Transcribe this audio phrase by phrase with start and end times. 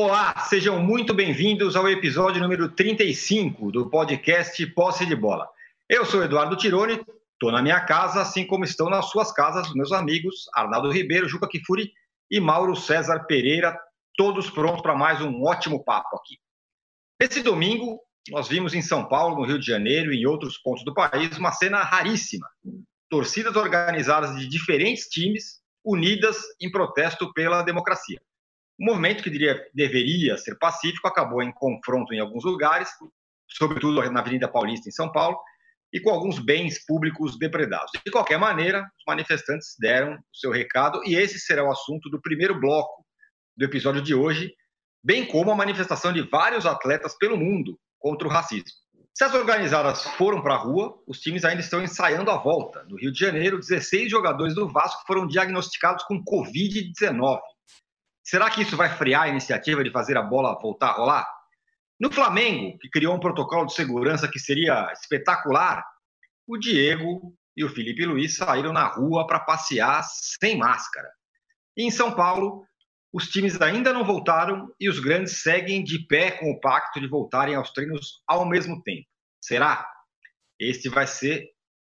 [0.00, 5.48] Olá, sejam muito bem-vindos ao episódio número 35 do podcast Posse de Bola.
[5.88, 9.90] Eu sou Eduardo Tironi, estou na minha casa, assim como estão nas suas casas meus
[9.90, 11.90] amigos Arnaldo Ribeiro, Juca Kifuri
[12.30, 13.76] e Mauro César Pereira,
[14.16, 16.38] todos prontos para mais um ótimo papo aqui.
[17.20, 17.98] Esse domingo,
[18.30, 21.36] nós vimos em São Paulo, no Rio de Janeiro e em outros pontos do país
[21.36, 22.46] uma cena raríssima.
[23.10, 28.20] Torcidas organizadas de diferentes times unidas em protesto pela democracia.
[28.78, 32.88] O movimento que diria, deveria ser pacífico acabou em confronto em alguns lugares,
[33.48, 35.36] sobretudo na Avenida Paulista, em São Paulo,
[35.92, 37.90] e com alguns bens públicos depredados.
[38.04, 42.20] De qualquer maneira, os manifestantes deram o seu recado e esse será o assunto do
[42.20, 43.04] primeiro bloco
[43.56, 44.52] do episódio de hoje,
[45.02, 48.68] bem como a manifestação de vários atletas pelo mundo contra o racismo.
[49.12, 52.84] Se as organizadas foram para a rua, os times ainda estão ensaiando a volta.
[52.84, 57.40] No Rio de Janeiro, 16 jogadores do Vasco foram diagnosticados com Covid-19.
[58.28, 61.26] Será que isso vai frear a iniciativa de fazer a bola voltar a rolar?
[61.98, 65.82] No Flamengo, que criou um protocolo de segurança que seria espetacular,
[66.46, 71.08] o Diego e o Felipe Luiz saíram na rua para passear sem máscara.
[71.74, 72.66] E em São Paulo,
[73.10, 77.08] os times ainda não voltaram e os grandes seguem de pé com o pacto de
[77.08, 79.08] voltarem aos treinos ao mesmo tempo.
[79.42, 79.90] Será?
[80.60, 81.48] Este vai ser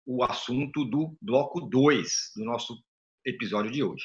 [0.07, 2.81] o assunto do bloco 2 do nosso
[3.27, 4.05] episódio de hoje.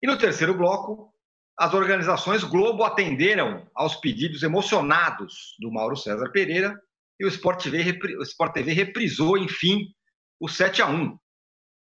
[0.00, 1.12] E no terceiro bloco,
[1.56, 6.78] as organizações Globo atenderam aos pedidos emocionados do Mauro César Pereira
[7.18, 9.88] e o Sport TV, o Sport TV reprisou, enfim,
[10.38, 11.18] o 7 a 1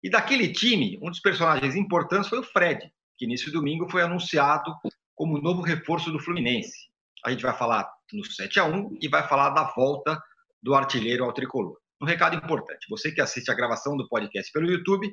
[0.03, 4.73] E daquele time, um dos personagens importantes foi o Fred, que nesse domingo foi anunciado
[5.13, 6.89] como novo reforço do Fluminense.
[7.23, 10.19] A gente vai falar no 7 a 1 e vai falar da volta
[10.61, 11.77] do artilheiro ao tricolor.
[12.01, 15.07] Um recado importante: você que assiste a gravação do podcast pelo YouTube,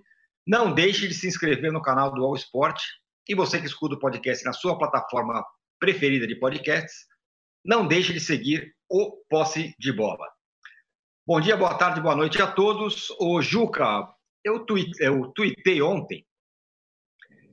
[0.46, 2.80] não deixe de se inscrever no canal do All Sport
[3.28, 5.44] e você que escuta o podcast na sua plataforma
[5.78, 7.06] preferida de podcasts,
[7.62, 10.26] não deixe de seguir o Posse de Bola.
[11.26, 13.10] Bom dia, boa tarde, boa noite a todos.
[13.20, 14.08] O Juca,
[14.42, 14.90] eu, tuit,
[15.34, 16.24] tuitei ontem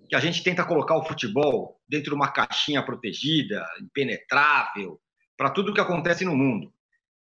[0.07, 5.01] que a gente tenta colocar o futebol dentro de uma caixinha protegida, impenetrável,
[5.35, 6.73] para tudo o que acontece no mundo.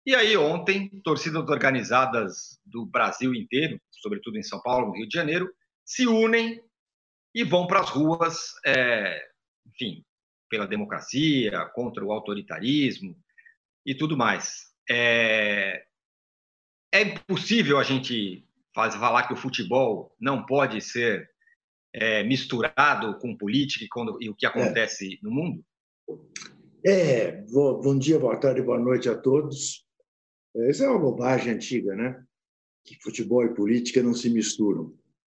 [0.05, 5.17] E aí, ontem, torcidas organizadas do Brasil inteiro, sobretudo em São Paulo, no Rio de
[5.17, 5.51] Janeiro,
[5.83, 6.61] se unem
[7.33, 9.21] e vão para as ruas, é,
[9.67, 10.03] enfim,
[10.49, 13.17] pela democracia, contra o autoritarismo
[13.85, 14.67] e tudo mais.
[14.89, 15.85] É,
[16.91, 21.29] é impossível a gente falar que o futebol não pode ser
[21.93, 24.49] é, misturado com política e, quando, e o que é.
[24.49, 25.17] acontece é.
[25.21, 25.65] no mundo?
[26.85, 29.85] É, bom dia, boa tarde, boa noite a todos.
[30.55, 32.23] Essa é uma bobagem antiga, né?
[32.85, 34.95] Que futebol e política não se misturam.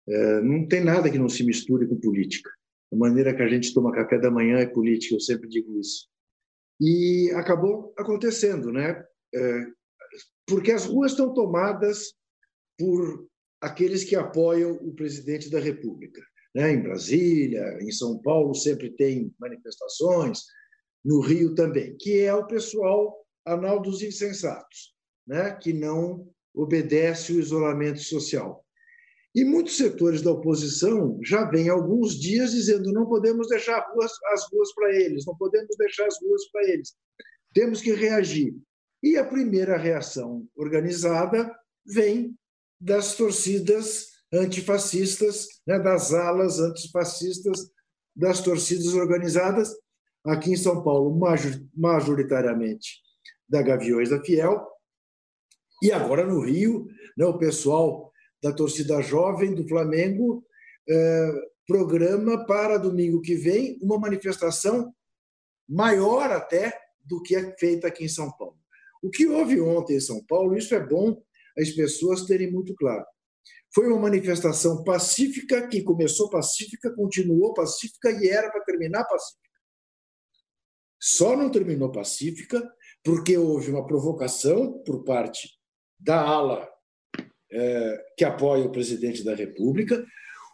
[0.08, 2.50] É, não tem nada que não se misture com política.
[2.92, 6.08] A maneira que a gente toma café da manhã é política, eu sempre digo isso.
[6.80, 9.04] E acabou acontecendo, né?
[9.34, 9.66] É,
[10.46, 12.14] porque as ruas estão tomadas
[12.78, 13.28] por
[13.60, 16.22] aqueles que apoiam o presidente da República.
[16.54, 16.72] Né?
[16.72, 20.42] Em Brasília, em São Paulo, sempre tem manifestações,
[21.04, 23.14] no Rio também, que é o pessoal
[23.44, 24.94] anal dos insensatos,
[25.26, 25.54] né?
[25.54, 28.64] que não obedece o isolamento social.
[29.38, 34.50] E muitos setores da oposição já vêm alguns dias dizendo não podemos deixar ruas, as
[34.50, 36.96] ruas para eles, não podemos deixar as ruas para eles.
[37.54, 38.56] Temos que reagir.
[39.00, 41.56] E a primeira reação organizada
[41.86, 42.36] vem
[42.80, 47.70] das torcidas antifascistas, né, das alas antifascistas
[48.16, 49.72] das torcidas organizadas,
[50.26, 51.16] aqui em São Paulo,
[51.76, 52.96] majoritariamente
[53.48, 54.66] da Gaviões da Fiel,
[55.80, 58.08] e agora no Rio, né, o pessoal
[58.42, 60.44] da torcida jovem do Flamengo
[60.88, 61.32] é,
[61.66, 64.94] programa para domingo que vem uma manifestação
[65.68, 66.72] maior até
[67.04, 68.58] do que é feita aqui em São Paulo.
[69.02, 71.22] O que houve ontem em São Paulo, isso é bom
[71.58, 73.04] as pessoas terem muito claro.
[73.74, 79.48] Foi uma manifestação pacífica que começou pacífica, continuou pacífica e era para terminar pacífica.
[81.00, 82.66] Só não terminou pacífica
[83.04, 85.50] porque houve uma provocação por parte
[85.98, 86.68] da ala
[87.50, 90.04] é, que apoia o presidente da República,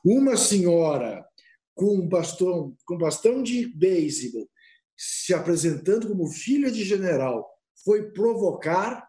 [0.04, 1.24] uma senhora
[1.74, 4.48] com bastão, com bastão de beisebol
[4.96, 7.50] se apresentando como filha de general
[7.84, 9.06] foi provocar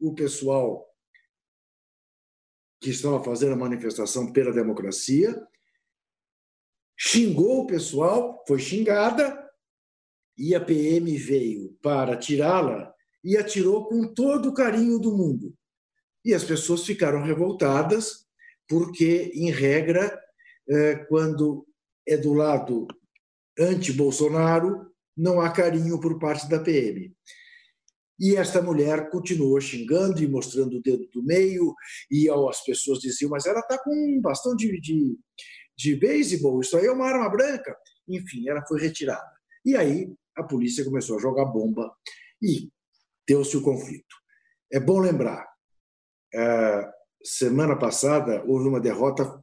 [0.00, 0.86] o pessoal
[2.80, 5.34] que estava fazendo a manifestação pela democracia,
[6.96, 9.44] xingou o pessoal, foi xingada,
[10.36, 12.94] e a PM veio para tirá-la
[13.24, 15.52] e atirou com todo o carinho do mundo.
[16.28, 18.26] E as pessoas ficaram revoltadas,
[18.68, 20.14] porque, em regra,
[20.68, 21.66] é, quando
[22.06, 22.86] é do lado
[23.58, 27.16] anti-Bolsonaro, não há carinho por parte da PM.
[28.20, 31.74] E esta mulher continuou xingando e mostrando o dedo do meio,
[32.10, 35.16] e as pessoas diziam, mas ela está com um bastão de, de,
[35.78, 37.74] de beisebol, isso aí é uma arma branca.
[38.06, 39.32] Enfim, ela foi retirada.
[39.64, 41.90] E aí a polícia começou a jogar bomba
[42.42, 42.68] e
[43.26, 44.14] deu-se o conflito.
[44.70, 45.47] É bom lembrar,
[47.22, 49.42] semana passada houve uma derrota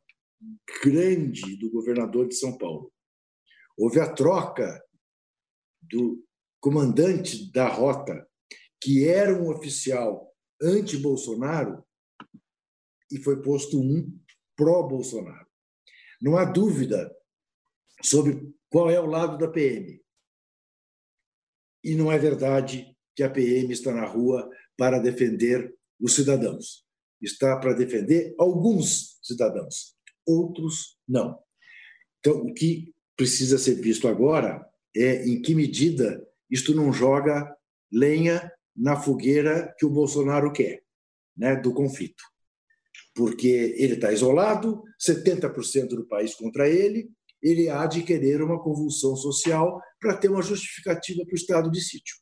[0.83, 2.91] grande do governador de São Paulo.
[3.77, 4.83] Houve a troca
[5.81, 6.23] do
[6.59, 8.27] comandante da rota
[8.81, 11.83] que era um oficial anti-Bolsonaro
[13.11, 14.19] e foi posto um
[14.55, 15.47] pró-Bolsonaro.
[16.21, 17.13] Não há dúvida
[18.01, 20.01] sobre qual é o lado da PM.
[21.83, 26.83] E não é verdade que a PM está na rua para defender os cidadãos.
[27.21, 29.95] Está para defender alguns cidadãos,
[30.25, 31.39] outros não.
[32.19, 34.65] Então, o que precisa ser visto agora
[34.95, 37.55] é em que medida isto não joga
[37.91, 40.83] lenha na fogueira que o Bolsonaro quer,
[41.35, 42.23] né, do conflito.
[43.13, 47.09] Porque ele está isolado, 70% do país contra ele,
[47.41, 51.81] ele há de querer uma convulsão social para ter uma justificativa para o estado de
[51.81, 52.15] sítio.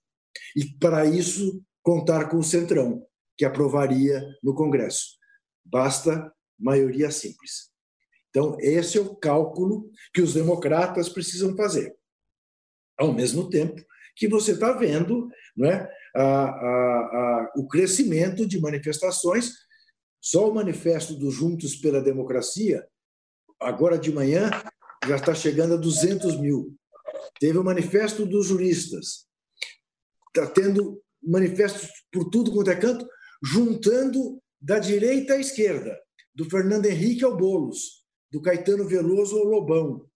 [0.56, 3.06] E, para isso, contar com o Centrão,
[3.38, 5.18] que aprovaria no Congresso.
[5.65, 7.71] Basta maioria simples.
[8.30, 11.95] Então, esse é o cálculo que os democratas precisam fazer.
[12.97, 13.81] Ao mesmo tempo
[14.15, 19.51] que você está vendo não é, a, a, a, o crescimento de manifestações.
[20.21, 22.88] Só o manifesto dos Juntos pela Democracia,
[23.59, 24.50] agora de manhã,
[25.06, 26.75] já está chegando a 200 mil.
[27.39, 29.27] Teve o manifesto dos juristas.
[30.27, 33.07] Está tendo manifestos por tudo quanto é canto,
[33.44, 36.00] juntando da direita à esquerda,
[36.34, 40.10] do Fernando Henrique ao Bolos, do Caetano Veloso ao Lobão,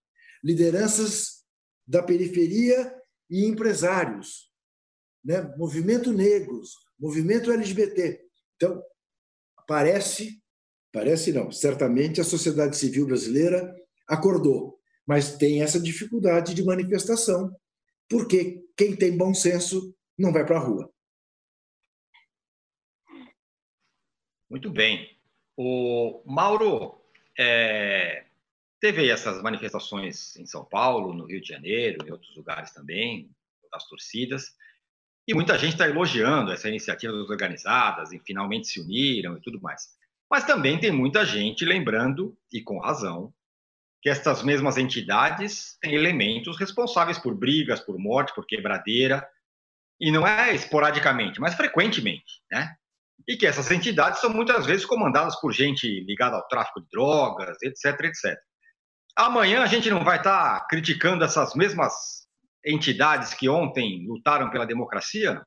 [0.43, 1.43] lideranças
[1.85, 2.93] da periferia
[3.29, 4.47] e empresários
[5.27, 5.41] né?
[5.57, 8.21] movimento negros, movimento LGBT.
[8.55, 8.81] Então,
[9.67, 10.41] parece,
[10.91, 13.75] parece não, certamente a sociedade civil brasileira
[14.07, 17.53] acordou, mas tem essa dificuldade de manifestação,
[18.09, 20.89] porque quem tem bom senso não vai para a rua.
[24.49, 25.17] Muito bem.
[25.55, 27.01] O Mauro,
[27.37, 28.25] é,
[28.79, 33.29] teve essas manifestações em São Paulo, no Rio de Janeiro, em outros lugares também,
[33.71, 34.55] das torcidas.
[35.27, 39.61] E muita gente está elogiando essa iniciativa das organizadas, e finalmente se uniram e tudo
[39.61, 39.89] mais.
[40.29, 43.33] Mas também tem muita gente lembrando, e com razão,
[44.01, 49.27] que estas mesmas entidades têm elementos responsáveis por brigas, por morte, por quebradeira,
[49.99, 52.77] e não é esporadicamente, mas frequentemente, né?
[53.27, 57.57] E que essas entidades são muitas vezes comandadas por gente ligada ao tráfico de drogas,
[57.61, 58.37] etc, etc.
[59.15, 62.27] Amanhã a gente não vai estar tá criticando essas mesmas
[62.63, 65.41] entidades que ontem lutaram pela democracia?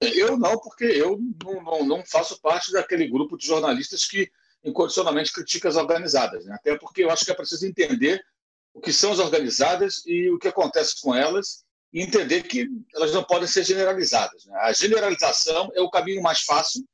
[0.00, 4.30] Eu não, porque eu não, não, não faço parte daquele grupo de jornalistas que
[4.64, 6.44] incondicionalmente critica as organizadas.
[6.46, 6.54] Né?
[6.54, 8.22] Até porque eu acho que é preciso entender
[8.72, 13.12] o que são as organizadas e o que acontece com elas e entender que elas
[13.12, 14.44] não podem ser generalizadas.
[14.46, 14.54] Né?
[14.60, 16.84] A generalização é o caminho mais fácil.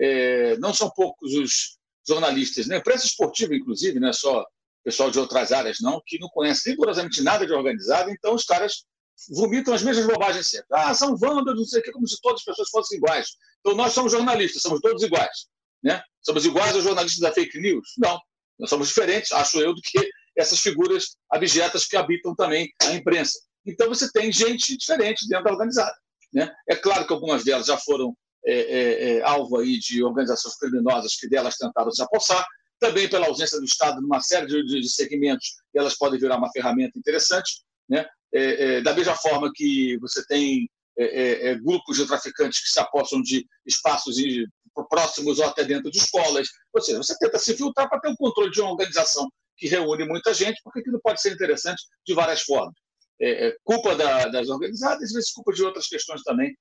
[0.00, 2.80] É, não são poucos os jornalistas, na né?
[2.80, 4.46] imprensa esportiva, inclusive, não é só
[4.82, 8.84] pessoal de outras áreas não, que não conhece rigorosamente nada de organizado, então os caras
[9.30, 10.66] vomitam as mesmas bobagens sempre.
[10.72, 13.28] Ah, são vândalos, não sei o que, como se todas as pessoas fossem iguais.
[13.60, 15.46] Então nós somos jornalistas, somos todos iguais.
[15.82, 16.00] Né?
[16.22, 17.94] Somos iguais aos jornalistas da fake news?
[17.98, 18.18] Não.
[18.58, 23.38] Nós somos diferentes, acho eu, do que essas figuras abjetas que habitam também a imprensa.
[23.68, 25.94] Então você tem gente diferente dentro da organizada.
[26.32, 26.50] Né?
[26.68, 31.16] É claro que algumas delas já foram é, é, é, alvo aí de organizações criminosas
[31.16, 32.44] que delas tentaram se apossar,
[32.80, 36.98] também pela ausência do Estado numa série de, de segmentos, elas podem virar uma ferramenta
[36.98, 37.62] interessante.
[37.88, 38.06] Né?
[38.32, 43.20] É, é, da mesma forma que você tem é, grupos de traficantes que se apossam
[43.20, 44.16] de espaços
[44.88, 46.48] próximos ou até dentro de escolas.
[46.72, 50.06] Ou seja, você tenta se filtrar para ter o controle de uma organização que reúne
[50.06, 52.74] muita gente, porque aquilo pode ser interessante de várias formas.
[53.20, 56.56] É, culpa da, das organizadas, às vezes culpa de outras questões também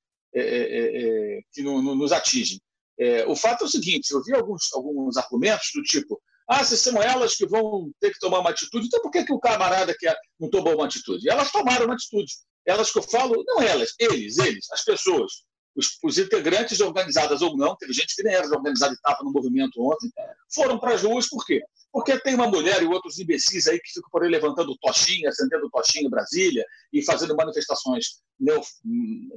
[1.54, 2.60] que no, no, nos atingem.
[3.00, 6.78] É, o fato é o seguinte: eu vi alguns, alguns argumentos do tipo, ah, se
[6.78, 9.96] são elas que vão ter que tomar uma atitude, então por que, que o camarada
[9.98, 11.30] quer, não tomou uma atitude?
[11.30, 12.32] Elas tomaram uma atitude.
[12.66, 15.32] Elas que eu falo, não elas, eles, eles, as pessoas,
[15.76, 19.32] os, os integrantes organizadas ou não, teve gente que nem era organizada e estava no
[19.32, 20.10] movimento ontem,
[20.54, 21.62] foram para as ruas, por quê?
[21.92, 25.70] Porque tem uma mulher e outros imbecis aí que ficam por aí levantando tochinha, acendendo
[25.70, 28.62] tochinha em Brasília e fazendo manifestações neo,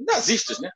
[0.05, 0.69] nazistas, né?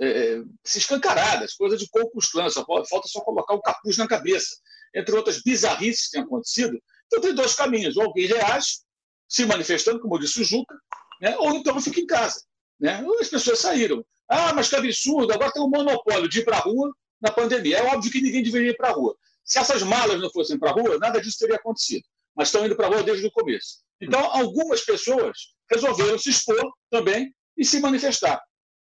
[0.00, 4.56] é, é se escancaradas, coisa de Clan, só falta só colocar o capuz na cabeça.
[4.94, 6.78] Entre outras bizarrices que têm acontecido.
[7.06, 7.96] Então tem dois caminhos.
[7.96, 8.80] Ou alguém reage,
[9.28, 10.74] se manifestando, como disse o Juca,
[11.20, 11.36] né?
[11.38, 12.42] ou então fica em casa.
[12.78, 13.02] Né?
[13.20, 14.04] As pessoas saíram.
[14.28, 17.78] Ah, mas que absurdo, agora tem um monopólio de ir para a rua na pandemia.
[17.78, 19.16] É óbvio que ninguém deveria ir para a rua.
[19.44, 22.04] Se essas malas não fossem para a rua, nada disso teria acontecido.
[22.34, 23.78] Mas estão indo para a rua desde o começo.
[24.00, 25.36] Então, algumas pessoas
[25.70, 28.40] resolveram se expor também e se manifestar.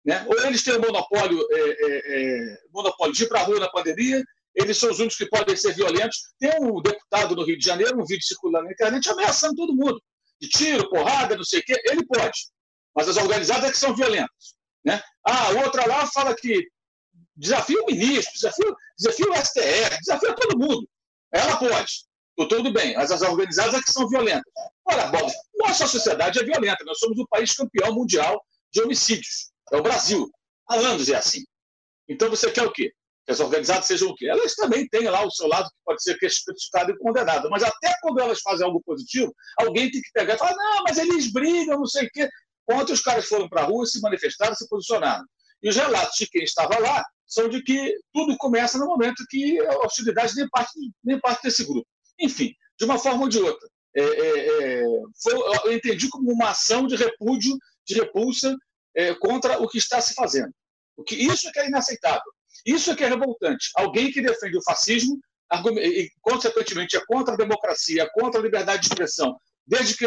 [0.05, 0.25] Né?
[0.27, 3.69] Ou eles têm o monopólio, é, é, é, monopólio de ir para a rua na
[3.69, 4.23] pandemia,
[4.55, 6.17] eles são os únicos que podem ser violentos.
[6.39, 10.01] Tem um deputado no Rio de Janeiro, um vídeo circulando na internet, ameaçando todo mundo.
[10.41, 11.75] De tiro, porrada, não sei o quê.
[11.85, 12.47] Ele pode.
[12.95, 14.55] Mas as organizadas é que são violentas.
[14.83, 15.01] Né?
[15.23, 16.67] Ah, outra lá fala que
[17.37, 20.89] desafia o ministro, desafia, desafia o STF, desafia todo mundo.
[21.31, 22.07] Ela pode.
[22.49, 24.51] Tudo bem, mas as organizadas é que são violentas.
[24.85, 26.83] Ora, bom, nossa sociedade é violenta.
[26.85, 29.51] Nós somos o país campeão mundial de homicídios.
[29.71, 30.29] É o Brasil.
[30.69, 31.43] Há anos é assim.
[32.07, 32.91] Então você quer o quê?
[33.25, 34.27] Que as organizadas sejam o quê?
[34.27, 37.49] Elas também têm lá o seu lado que pode ser criticado e condenado.
[37.49, 40.97] Mas até quando elas fazem algo positivo, alguém tem que pegar e falar: não, mas
[40.97, 42.29] eles brigam, não sei o quê.
[42.69, 45.25] Ontem os caras foram para a rua, se manifestaram, se posicionaram.
[45.61, 49.59] E os relatos de quem estava lá são de que tudo começa no momento que
[49.59, 50.71] a hostilidade nem parte,
[51.03, 51.87] nem parte desse grupo.
[52.19, 53.67] Enfim, de uma forma ou de outra.
[53.95, 54.83] É, é, é
[55.21, 55.33] foi,
[55.65, 58.55] eu entendi como uma ação de repúdio, de repulsa
[58.95, 60.51] é, contra o que está se fazendo.
[60.95, 62.31] O que, isso é que é inaceitável.
[62.65, 63.69] Isso é que é revoltante.
[63.75, 65.19] Alguém que defende o fascismo
[65.79, 70.05] e, consequentemente, é contra a democracia, contra a liberdade de expressão, desde que,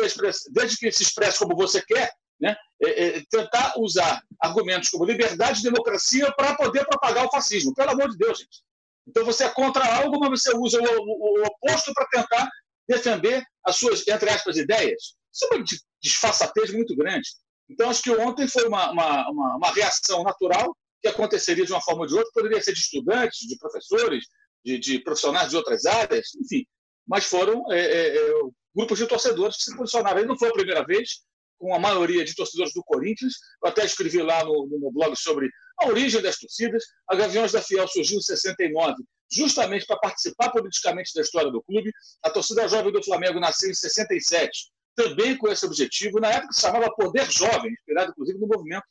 [0.50, 2.56] desde que se expresse como você quer, né?
[2.82, 7.74] É, é, tentar usar argumentos como liberdade e democracia para poder propagar o fascismo.
[7.74, 8.62] Pelo amor de Deus, gente.
[9.06, 12.48] Então você é contra algo, mas você usa o, o, o oposto para tentar
[12.88, 15.14] defender as suas, entre aspas, ideias.
[15.32, 15.64] Isso é uma
[16.02, 17.28] disfarçatez muito grande.
[17.68, 21.80] Então, acho que ontem foi uma, uma, uma, uma, reação natural que aconteceria de uma
[21.80, 22.30] forma ou de outra.
[22.34, 24.24] Poderia ser de estudantes, de professores,
[24.64, 26.66] de, de profissionais de outras áreas, enfim.
[27.06, 28.32] Mas foram é, é, é
[28.74, 30.20] grupos de torcedores que se posicionaram.
[30.20, 31.20] E não foi a primeira vez,
[31.60, 33.34] com a maioria de torcedores do Corinthians.
[33.62, 35.48] Eu até escrevi lá no, no blog sobre
[35.78, 36.82] a origem das torcidas.
[37.06, 38.96] A Gaviões da Fiel surgiu em 69,
[39.30, 41.92] justamente para participar politicamente da história do clube.
[42.24, 46.18] A torcida jovem do Flamengo nasceu em 67, também com esse objetivo.
[46.18, 48.84] Na época se chamava Poder Jovem, inspirado inclusive no movimento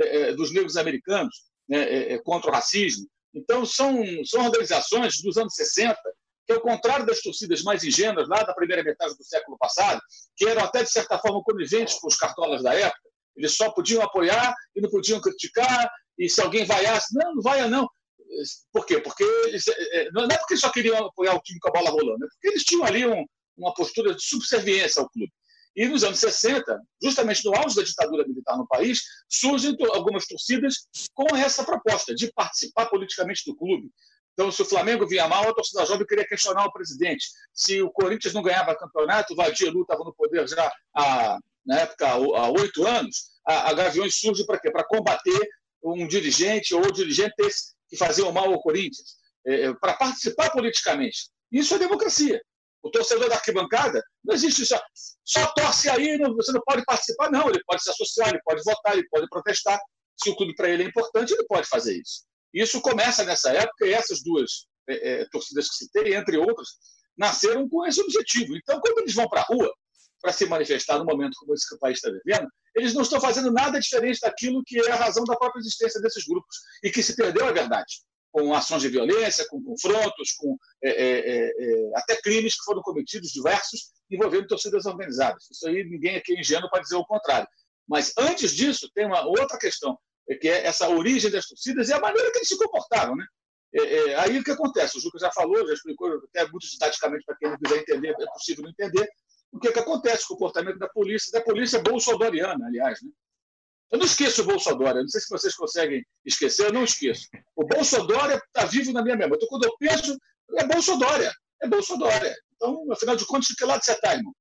[0.00, 3.06] é, dos negros americanos né, é, contra o racismo.
[3.34, 5.96] Então, são, são organizações dos anos 60
[6.46, 10.00] que, ao contrário das torcidas mais ingênuas lá da primeira metade do século passado,
[10.36, 14.02] que eram até, de certa forma, coniventes com os cartolas da época, eles só podiam
[14.02, 17.88] apoiar e não podiam criticar, e se alguém vaiasse, não, não vaia não.
[18.72, 19.00] Por quê?
[19.00, 21.90] Porque eles, é, é, não é porque só queriam apoiar o time com a bola
[21.90, 23.24] rolando, é porque eles tinham ali um,
[23.56, 25.32] uma postura de subserviência ao clube.
[25.76, 30.86] E nos anos 60, justamente no auge da ditadura militar no país, surgem algumas torcidas
[31.12, 33.90] com essa proposta de participar politicamente do clube,
[34.34, 37.26] então, se o Flamengo vinha mal, a torcida jovem queria questionar o presidente.
[37.52, 42.08] Se o Corinthians não ganhava campeonato, o Vadielu estava no poder já há, na época,
[42.08, 44.72] há oito anos, a, a Gaviões surge para quê?
[44.72, 45.48] Para combater
[45.82, 51.28] um dirigente ou dirigentes que faziam mal ao Corinthians, é, é para participar politicamente.
[51.52, 52.40] Isso é democracia.
[52.82, 54.74] O torcedor da arquibancada, não existe isso.
[55.24, 57.48] Só torce aí, não, você não pode participar, não.
[57.48, 59.80] Ele pode se associar, ele pode votar, ele pode protestar.
[60.22, 62.24] Se o clube para ele é importante, ele pode fazer isso.
[62.54, 66.68] Isso começa nessa época e essas duas é, é, torcidas que citei, entre outras,
[67.18, 68.56] nasceram com esse objetivo.
[68.56, 69.72] Então, quando eles vão para a rua
[70.22, 73.78] para se manifestar num momento como esse país está vivendo, eles não estão fazendo nada
[73.78, 77.46] diferente daquilo que é a razão da própria existência desses grupos e que se perdeu,
[77.46, 78.00] é verdade,
[78.32, 82.82] com ações de violência, com confrontos, com é, é, é, é até crimes que foram
[82.82, 85.44] cometidos diversos envolvendo torcidas organizadas.
[85.50, 87.46] Isso aí ninguém aqui é ingênuo para dizer o contrário.
[87.86, 89.98] Mas antes disso, tem uma outra questão
[90.40, 93.14] que é essa origem das torcidas e a maneira que eles se comportaram.
[93.14, 93.26] Né?
[93.74, 94.96] É, é, aí o que acontece?
[94.96, 98.26] O Juca já falou, já explicou, até muito didaticamente para quem não quiser entender, é
[98.32, 99.08] possível não entender,
[99.52, 103.00] o que, que acontece com o comportamento da polícia, da polícia bolsodoriana, aliás.
[103.02, 103.10] Né?
[103.90, 107.28] Eu não esqueço o Bolsonaro, não sei se vocês conseguem esquecer, eu não esqueço.
[107.54, 109.36] O Bolsonaro está vivo na minha memória.
[109.36, 110.18] Então, quando eu penso,
[110.56, 111.30] é Bolsonaro,
[111.62, 112.26] é Bolsonaro.
[112.56, 114.34] Então, afinal de contas, de que lado você está, irmão?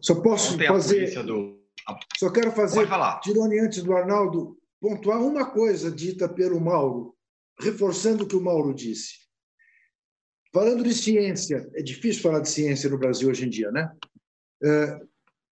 [0.00, 1.22] Só posso fazer.
[1.22, 1.65] Do
[2.18, 2.88] só quero fazer,
[3.22, 7.14] Tirone, antes do Arnaldo, pontuar uma coisa dita pelo Mauro,
[7.60, 9.26] reforçando o que o Mauro disse.
[10.52, 13.94] Falando de ciência, é difícil falar de ciência no Brasil hoje em dia, né?
[14.62, 15.00] É,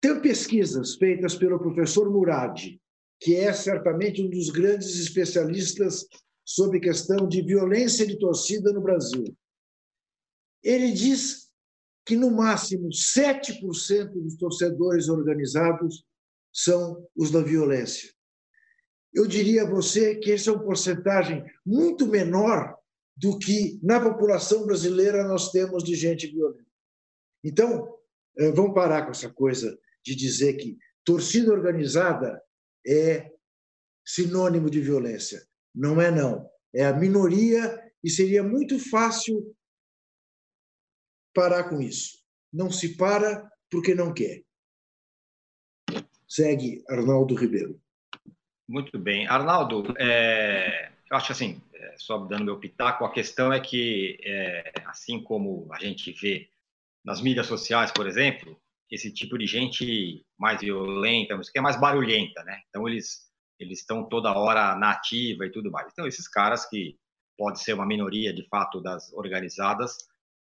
[0.00, 2.78] tem pesquisas feitas pelo professor Murad,
[3.20, 6.06] que é certamente um dos grandes especialistas
[6.44, 9.24] sobre questão de violência de torcida no Brasil.
[10.62, 11.48] Ele diz
[12.04, 16.04] que, no máximo, 7% dos torcedores organizados
[16.52, 18.12] são os da violência.
[19.12, 22.76] Eu diria a você que essa é uma porcentagem muito menor
[23.16, 26.70] do que na população brasileira nós temos de gente violenta.
[27.42, 27.98] Então,
[28.38, 32.40] eh, vamos parar com essa coisa de dizer que torcida organizada
[32.86, 33.32] é
[34.06, 35.46] sinônimo de violência.
[35.74, 36.48] Não é, não.
[36.74, 39.54] É a minoria e seria muito fácil
[41.34, 42.18] parar com isso.
[42.52, 44.44] Não se para porque não quer.
[46.28, 47.80] Segue Arnaldo Ribeiro.
[48.68, 49.26] Muito bem.
[49.26, 54.72] Arnaldo, é, eu acho assim, é, só dando meu pitaco, a questão é que, é,
[54.84, 56.50] assim como a gente vê
[57.02, 62.42] nas mídias sociais, por exemplo, esse tipo de gente mais violenta, que é mais barulhenta,
[62.44, 62.62] né?
[62.68, 63.26] Então eles
[63.58, 65.88] eles estão toda hora na ativa e tudo mais.
[65.90, 66.96] Então esses caras que
[67.36, 69.96] pode ser uma minoria de fato das organizadas,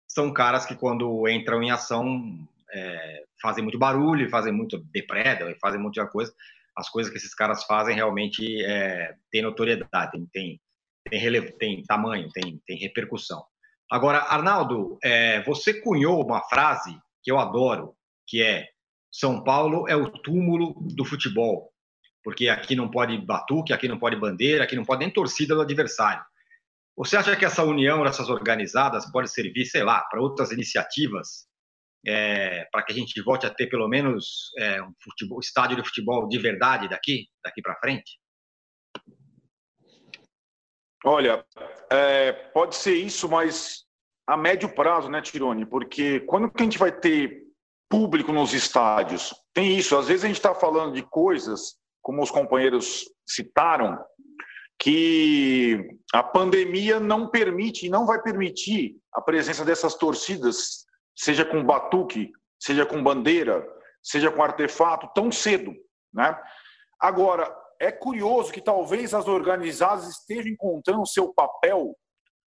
[0.08, 5.80] são caras que quando entram em ação é, fazem muito barulho, fazem muito depredam, fazem
[5.80, 6.34] muita coisa
[6.80, 10.62] as coisas que esses caras fazem realmente é, têm notoriedade, tem, tem,
[11.10, 13.44] tem, relevo, tem tamanho, tem, tem repercussão.
[13.92, 17.96] Agora, Arnaldo, é, você cunhou uma frase que eu adoro,
[18.26, 18.70] que é
[19.12, 21.70] São Paulo é o túmulo do futebol,
[22.24, 25.62] porque aqui não pode batuque, aqui não pode bandeira, aqui não pode nem torcida do
[25.62, 26.24] adversário.
[26.96, 31.49] Você acha que essa união dessas organizadas pode servir, sei lá, para outras iniciativas
[32.06, 35.84] é, para que a gente volte a ter pelo menos é, um futebol, estádio de
[35.84, 38.20] futebol de verdade daqui, daqui para frente?
[41.06, 41.46] Olha,
[41.92, 43.86] é, pode ser isso, mas
[44.28, 45.66] a médio prazo, né, Tirone?
[45.66, 47.44] Porque quando que a gente vai ter
[47.90, 49.34] público nos estádios?
[49.54, 49.98] Tem isso.
[49.98, 53.98] Às vezes a gente está falando de coisas, como os companheiros citaram,
[54.78, 60.86] que a pandemia não permite e não vai permitir a presença dessas torcidas
[61.16, 63.68] seja com batuque, seja com bandeira,
[64.02, 65.74] seja com artefato, tão cedo.
[66.14, 66.38] Né?
[67.00, 71.96] Agora, é curioso que talvez as organizadas estejam encontrando seu papel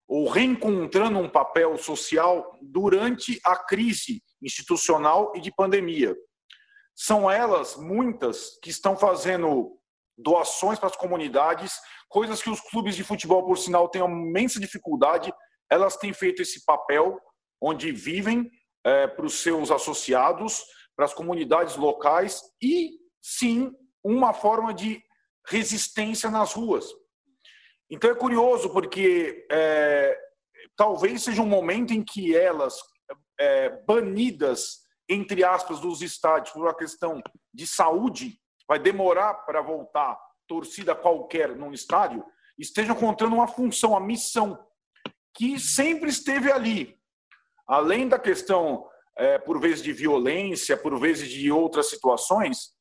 [0.06, 6.14] ou reencontrando um papel social durante a crise institucional e de pandemia.
[6.94, 9.78] São elas, muitas, que estão fazendo
[10.18, 14.60] doações para as comunidades, coisas que os clubes de futebol, por sinal, têm uma imensa
[14.60, 15.32] dificuldade.
[15.70, 17.18] Elas têm feito esse papel
[17.60, 18.50] onde vivem
[18.84, 20.64] é, para os seus associados,
[20.96, 23.72] para as comunidades locais e, sim,
[24.04, 25.02] uma forma de
[25.46, 26.86] resistência nas ruas.
[27.90, 30.18] Então é curioso porque é,
[30.76, 32.78] talvez seja um momento em que elas,
[33.38, 40.18] é, banidas, entre aspas, dos estádios por uma questão de saúde, vai demorar para voltar
[40.46, 42.24] torcida qualquer num estádio,
[42.58, 44.58] estejam encontrando uma função, uma missão
[45.34, 46.98] que sempre esteve ali,
[47.72, 52.74] além da questão, é, por vezes, de violência, por vezes de outras situações,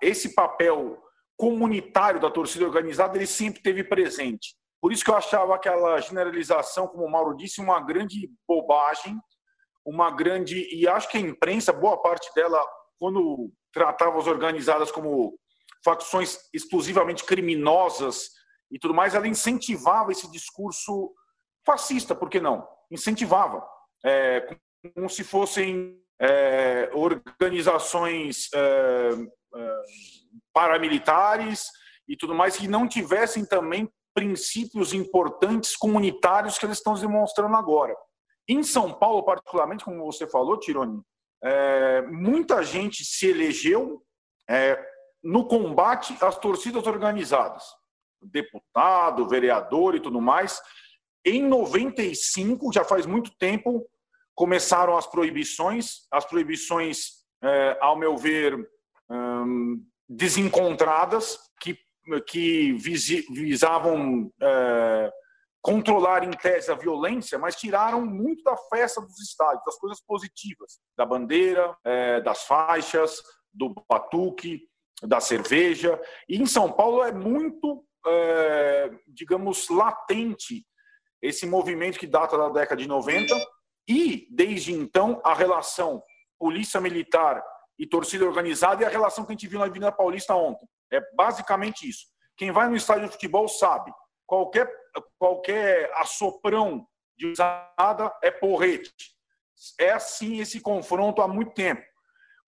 [0.00, 1.02] esse papel
[1.36, 4.54] comunitário da torcida organizada ele sempre teve presente.
[4.80, 9.18] Por isso que eu achava aquela generalização, como o Mauro disse, uma grande bobagem,
[9.84, 10.68] uma grande.
[10.72, 12.64] E acho que a imprensa, boa parte dela,
[13.00, 15.36] quando tratava as organizadas como
[15.84, 18.30] facções exclusivamente criminosas
[18.70, 21.12] e tudo mais, ela incentivava esse discurso
[21.66, 22.64] fascista, por que não?
[22.92, 23.66] Incentivava
[24.04, 24.56] é,
[24.94, 29.10] como se fossem é, organizações é,
[29.54, 29.82] é,
[30.52, 31.66] paramilitares
[32.08, 37.94] e tudo mais, que não tivessem também princípios importantes comunitários que eles estão demonstrando agora.
[38.48, 41.00] Em São Paulo, particularmente, como você falou, Tironi,
[41.42, 44.02] é, muita gente se elegeu
[44.48, 44.82] é,
[45.22, 47.64] no combate às torcidas organizadas,
[48.20, 50.60] deputado, vereador e tudo mais,
[51.24, 53.86] em 95, já faz muito tempo,
[54.34, 56.06] começaram as proibições.
[56.10, 58.56] As proibições, é, ao meu ver,
[59.10, 61.76] hum, desencontradas, que,
[62.26, 62.72] que
[63.30, 65.12] visavam é,
[65.60, 70.78] controlar em tese a violência, mas tiraram muito da festa dos estádios, das coisas positivas,
[70.96, 73.20] da bandeira, é, das faixas,
[73.52, 74.62] do batuque,
[75.02, 76.00] da cerveja.
[76.28, 80.64] E em São Paulo é muito, é, digamos, latente
[81.22, 83.34] esse movimento que data da década de 90
[83.88, 86.02] e, desde então, a relação
[86.38, 87.42] polícia militar
[87.78, 90.66] e torcida organizada e a relação que a gente viu na Avenida Paulista ontem.
[90.92, 92.06] É basicamente isso.
[92.36, 93.92] Quem vai no estádio de futebol sabe,
[94.26, 94.70] qualquer,
[95.18, 98.92] qualquer assoprão de usada é porrete.
[99.78, 101.82] É assim esse confronto há muito tempo.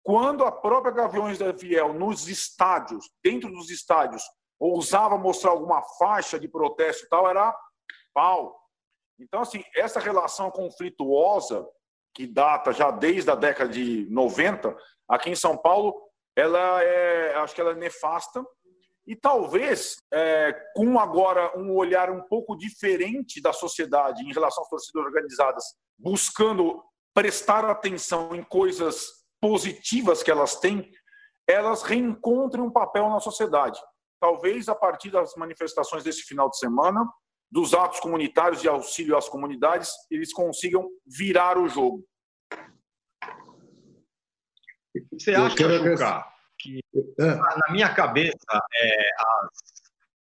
[0.03, 4.23] Quando a própria Gaviões da Fiel, nos estádios, dentro dos estádios,
[4.59, 7.55] ousava mostrar alguma faixa de protesto e tal, era
[9.19, 11.67] Então, assim, essa relação conflituosa,
[12.15, 14.77] que data já desde a década de 90,
[15.09, 15.95] aqui em São Paulo,
[16.37, 18.45] ela é, acho que ela é nefasta.
[19.07, 24.69] E talvez, é, com agora um olhar um pouco diferente da sociedade em relação às
[24.69, 25.65] torcidas organizadas,
[25.99, 26.83] buscando
[27.15, 29.07] prestar atenção em coisas
[29.41, 30.91] positivas que elas têm,
[31.49, 33.81] elas reencontrem um papel na sociedade.
[34.21, 37.05] Talvez a partir das manifestações desse final de semana,
[37.51, 42.05] dos atos comunitários de auxílio às comunidades, eles consigam virar o jogo.
[45.13, 46.27] Você acha, Juca,
[46.59, 46.81] que
[47.19, 48.37] na minha cabeça
[48.75, 49.49] é, as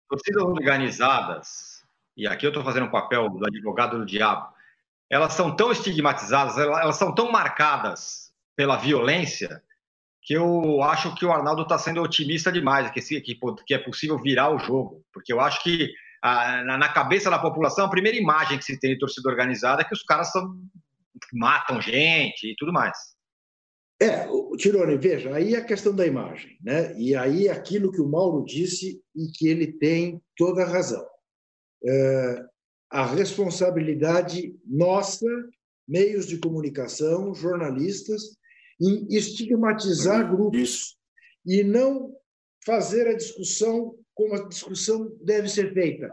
[0.09, 1.85] torcidas organizadas,
[2.17, 4.53] e aqui eu estou fazendo um papel do advogado do diabo,
[5.09, 9.63] elas são tão estigmatizadas, elas são tão marcadas pela violência,
[10.23, 14.19] que eu acho que o Arnaldo está sendo otimista demais, que, que, que é possível
[14.19, 18.17] virar o jogo, porque eu acho que a, na, na, cabeça da população, a primeira
[18.17, 20.59] imagem que se tem de torcida organizada é que os caras são,
[21.33, 22.97] matam gente e tudo mais.
[24.03, 26.99] É, Tirone, veja, aí é a questão da imagem, né?
[26.99, 31.07] E aí é aquilo que o Mauro disse e que ele tem toda a razão.
[31.87, 32.45] É,
[32.91, 35.27] a responsabilidade nossa,
[35.87, 38.23] meios de comunicação, jornalistas,
[38.81, 40.97] em estigmatizar grupos
[41.45, 42.15] e não
[42.65, 46.13] fazer a discussão como a discussão deve ser feita,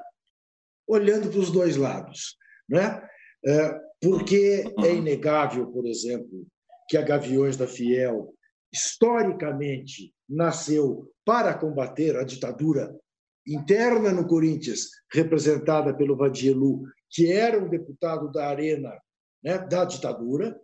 [0.87, 2.37] olhando para os dois lados.
[2.69, 3.05] Né?
[3.45, 6.47] É, porque é inegável, por exemplo,
[6.87, 8.33] que a Gaviões da Fiel,
[8.73, 12.97] historicamente, nasceu para combater a ditadura
[13.45, 18.97] interna no Corinthians, representada pelo Vadielu, que era um deputado da arena
[19.43, 20.57] né, da ditadura,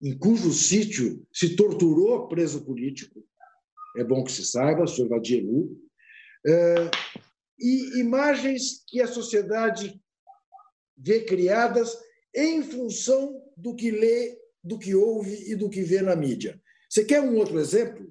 [0.00, 3.24] em cujo sítio se torturou preso político,
[3.96, 5.82] é bom que se saiba, o senhor Vadielu,
[6.44, 10.00] e imagens que a sociedade
[10.96, 11.96] vê criadas
[12.34, 16.60] em função do que lê, do que ouve e do que vê na mídia.
[16.88, 18.10] Você quer um outro exemplo?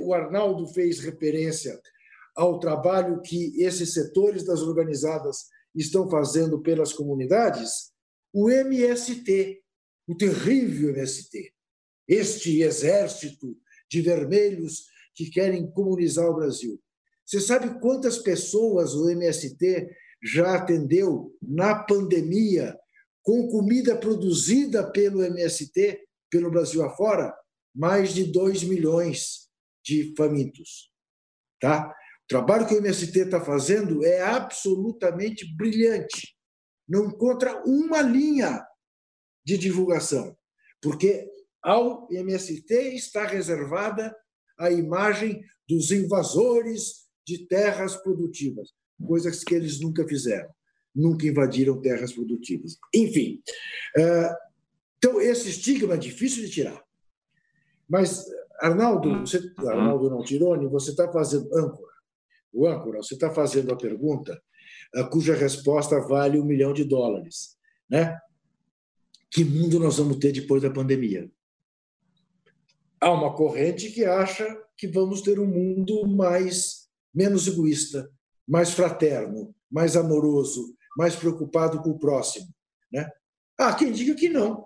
[0.00, 1.80] O Arnaldo fez referência
[2.34, 7.92] ao trabalho que esses setores das organizadas estão fazendo pelas comunidades.
[8.32, 9.60] O MST,
[10.06, 11.52] o terrível MST,
[12.08, 13.56] este exército
[13.90, 16.80] de vermelhos que querem comunizar o Brasil.
[17.32, 19.88] Você sabe quantas pessoas o MST
[20.22, 22.78] já atendeu na pandemia
[23.22, 25.98] com comida produzida pelo MST,
[26.30, 27.34] pelo Brasil afora?
[27.74, 29.48] Mais de 2 milhões
[29.82, 30.92] de famintos.
[31.58, 31.88] Tá?
[31.88, 36.36] O trabalho que o MST está fazendo é absolutamente brilhante.
[36.86, 38.62] Não encontra uma linha
[39.42, 40.36] de divulgação,
[40.82, 41.26] porque
[41.62, 44.14] ao MST está reservada
[44.58, 47.01] a imagem dos invasores
[47.32, 48.74] de terras produtivas,
[49.06, 50.50] coisas que eles nunca fizeram,
[50.94, 52.76] nunca invadiram terras produtivas.
[52.94, 53.42] Enfim,
[53.96, 54.30] eh,
[54.98, 56.82] então esse estigma é difícil de tirar.
[57.88, 58.24] Mas,
[58.60, 61.92] Arnaldo, você, Arnaldo não Tirone, você está fazendo âncora.
[62.52, 64.40] O âncora, você está fazendo a pergunta
[64.94, 67.56] eh, cuja resposta vale um milhão de dólares.
[67.88, 68.18] Né?
[69.30, 71.30] Que mundo nós vamos ter depois da pandemia?
[73.00, 76.81] Há uma corrente que acha que vamos ter um mundo mais
[77.14, 78.10] menos egoísta,
[78.46, 82.46] mais fraterno, mais amoroso, mais preocupado com o próximo.
[82.92, 83.10] Né?
[83.58, 84.64] Há quem diga que não,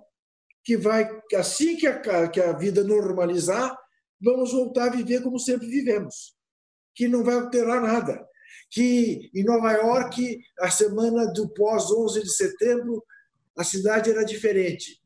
[0.64, 3.76] que vai assim que a, que a vida normalizar,
[4.20, 6.36] vamos voltar a viver como sempre vivemos,
[6.94, 8.26] que não vai alterar nada,
[8.70, 13.04] que em Nova York a semana do pós 11 de setembro
[13.56, 15.00] a cidade era diferente,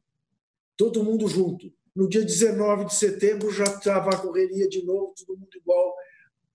[0.76, 1.72] todo mundo junto.
[1.94, 5.94] No dia 19 de setembro já estava a correria de novo, todo mundo igual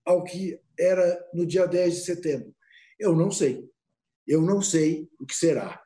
[0.06, 2.54] ao que era no dia 10 de setembro?
[2.98, 3.68] Eu não sei.
[4.26, 5.82] Eu não sei o que será.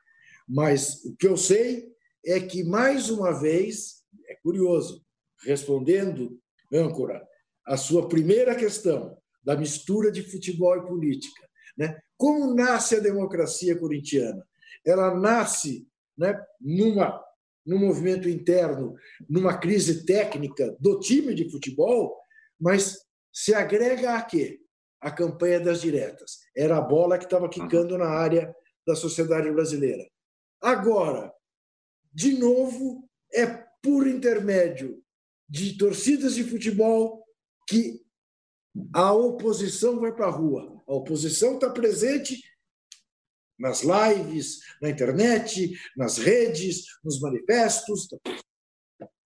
[0.46, 1.90] Mas o que eu sei
[2.24, 5.04] é que, mais uma vez, é curioso,
[5.44, 6.38] respondendo,
[6.72, 7.26] âncora,
[7.66, 11.48] a sua primeira questão da mistura de futebol e política.
[11.76, 11.98] Né?
[12.16, 14.46] Como nasce a democracia corintiana?
[14.84, 17.22] Ela nasce né, numa,
[17.64, 18.94] num movimento interno,
[19.28, 22.16] numa crise técnica do time de futebol,
[22.58, 22.98] mas
[23.32, 24.60] se agrega a quê?
[25.00, 26.40] A campanha das diretas.
[26.56, 28.54] Era a bola que estava quicando na área
[28.86, 30.08] da sociedade brasileira.
[30.60, 31.32] Agora,
[32.12, 33.46] de novo, é
[33.82, 35.02] por intermédio
[35.48, 37.24] de torcidas de futebol
[37.68, 38.04] que
[38.92, 40.82] a oposição vai para a rua.
[40.86, 42.40] A oposição está presente
[43.58, 48.08] nas lives, na internet, nas redes, nos manifestos.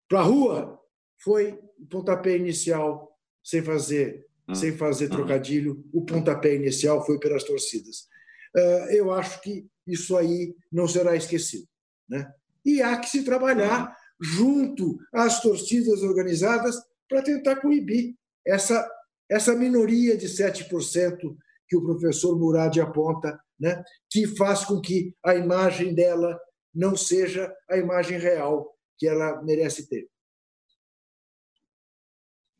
[0.08, 0.80] Para a rua
[1.18, 3.13] foi o pontapé inicial
[3.44, 4.54] sem fazer, hum.
[4.54, 5.16] sem fazer hum.
[5.16, 8.08] trocadilho, o pontapé inicial foi pelas torcidas.
[8.56, 11.68] Uh, eu acho que isso aí não será esquecido.
[12.08, 12.32] Né?
[12.64, 16.76] E há que se trabalhar junto às torcidas organizadas
[17.08, 18.14] para tentar coibir
[18.46, 18.88] essa,
[19.28, 21.36] essa minoria de 7%
[21.68, 23.82] que o professor Murad aponta, né?
[24.08, 26.38] que faz com que a imagem dela
[26.74, 30.08] não seja a imagem real que ela merece ter.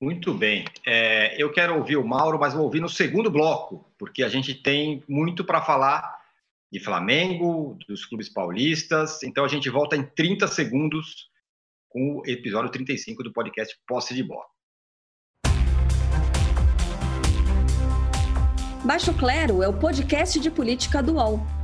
[0.05, 0.67] Muito bem.
[0.85, 4.53] É, eu quero ouvir o Mauro, mas vou ouvir no segundo bloco, porque a gente
[4.53, 6.21] tem muito para falar
[6.71, 9.23] de Flamengo, dos clubes paulistas.
[9.23, 11.31] Então a gente volta em 30 segundos
[11.88, 14.45] com o episódio 35 do podcast Posse de Bola.
[18.85, 21.63] Baixo Clero é o podcast de política do UOL.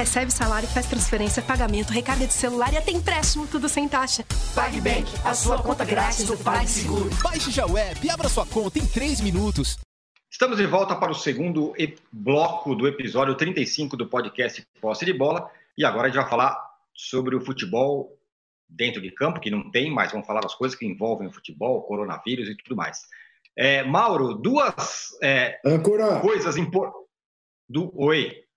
[0.00, 4.24] Recebe salário, faz transferência, pagamento, recarga de celular e até empréstimo, tudo sem taxa.
[4.54, 7.10] PagBank, a sua conta grátis do PagSeguro.
[7.22, 9.78] Baixe já o app e abra sua conta em 3 minutos.
[10.30, 11.74] Estamos de volta para o segundo
[12.10, 15.50] bloco do episódio 35 do podcast Posse de Bola.
[15.76, 16.58] E agora a gente vai falar
[16.94, 18.18] sobre o futebol
[18.66, 21.76] dentro de campo, que não tem, mas vamos falar das coisas que envolvem o futebol,
[21.76, 23.02] o coronavírus e tudo mais.
[23.54, 25.60] É, Mauro, duas é,
[26.22, 27.02] coisas importantes.
[27.92, 28.49] Oi.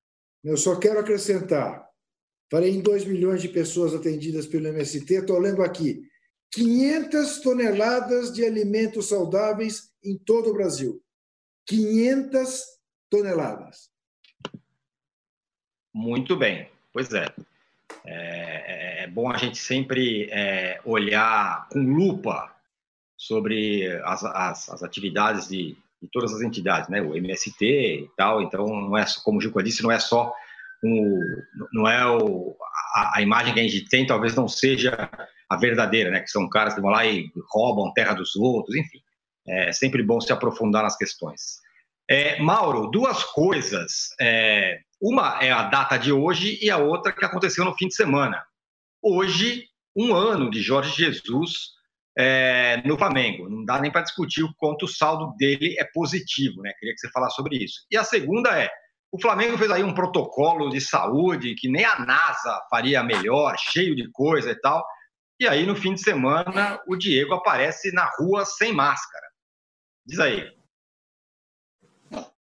[0.43, 1.87] Eu só quero acrescentar.
[2.51, 6.03] Falei em 2 milhões de pessoas atendidas pelo MST, estou lendo aqui.
[6.51, 11.01] 500 toneladas de alimentos saudáveis em todo o Brasil.
[11.65, 12.63] 500
[13.09, 13.89] toneladas.
[15.93, 17.25] Muito bem, pois é.
[18.05, 22.53] É, é, é bom a gente sempre é, olhar com lupa
[23.15, 27.01] sobre as, as, as atividades de, de todas as entidades, né?
[27.01, 28.41] O MST e tal.
[28.41, 30.33] Então, não é como o Gilco disse, não é só
[30.83, 31.19] um,
[31.71, 32.55] não é o,
[32.93, 35.09] a, a, imagem que a gente tem, talvez não seja
[35.49, 36.19] a verdadeira, né?
[36.19, 38.99] Que são caras que vão lá e roubam terra dos outros, enfim.
[39.47, 41.61] É sempre bom se aprofundar nas questões.
[42.09, 44.09] É, Mauro, duas coisas.
[44.19, 47.95] É, uma é a data de hoje e a outra que aconteceu no fim de
[47.95, 48.43] semana.
[49.01, 51.71] Hoje, um ano de Jorge Jesus
[52.17, 53.49] é, no Flamengo.
[53.49, 56.73] Não dá nem para discutir o quanto o saldo dele é positivo, né?
[56.79, 57.85] Queria que você falasse sobre isso.
[57.89, 58.69] E a segunda é:
[59.11, 63.95] o Flamengo fez aí um protocolo de saúde que nem a NASA faria melhor, cheio
[63.95, 64.85] de coisa e tal.
[65.39, 69.27] E aí, no fim de semana, o Diego aparece na rua sem máscara.
[70.05, 70.49] Diz aí.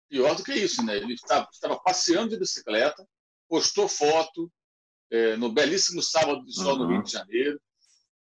[0.08, 0.96] pior do que isso, né?
[0.96, 3.06] Ele estava, estava passeando de bicicleta,
[3.48, 4.50] postou foto
[5.10, 6.78] é, no belíssimo sábado de sol uhum.
[6.78, 7.60] no Rio de Janeiro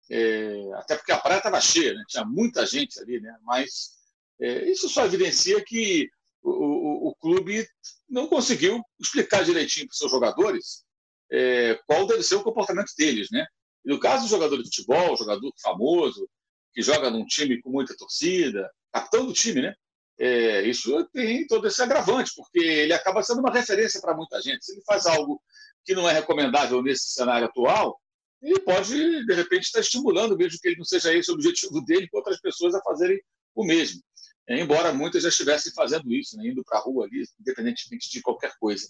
[0.09, 2.03] é, até porque a praia estava cheia, né?
[2.07, 3.35] tinha muita gente ali, né?
[3.43, 3.91] mas
[4.39, 6.09] é, isso só evidencia que
[6.43, 7.67] o, o, o, clube
[8.07, 10.85] não conseguiu explicar direitinho para os seus jogadores
[11.31, 13.29] é, qual deve ser o comportamento deles.
[13.31, 13.45] Né?
[13.83, 16.29] E no caso do jogador de futebol, jogador famoso,
[16.73, 19.73] que joga num time com muita torcida, capitão do time, né?
[20.17, 24.63] É, isso tem todo esse agravante, porque ele acaba sendo uma referência para muita gente.
[24.63, 25.41] Se ele faz algo
[25.83, 27.99] que não é recomendável nesse cenário atual,
[28.49, 32.07] ele pode, de repente, estar estimulando, mesmo que ele não seja esse o objetivo dele,
[32.13, 33.19] outras pessoas a fazerem
[33.55, 34.01] o mesmo.
[34.47, 38.21] É, embora muitas já estivessem fazendo isso, né, indo para a rua ali, independentemente de
[38.21, 38.87] qualquer coisa.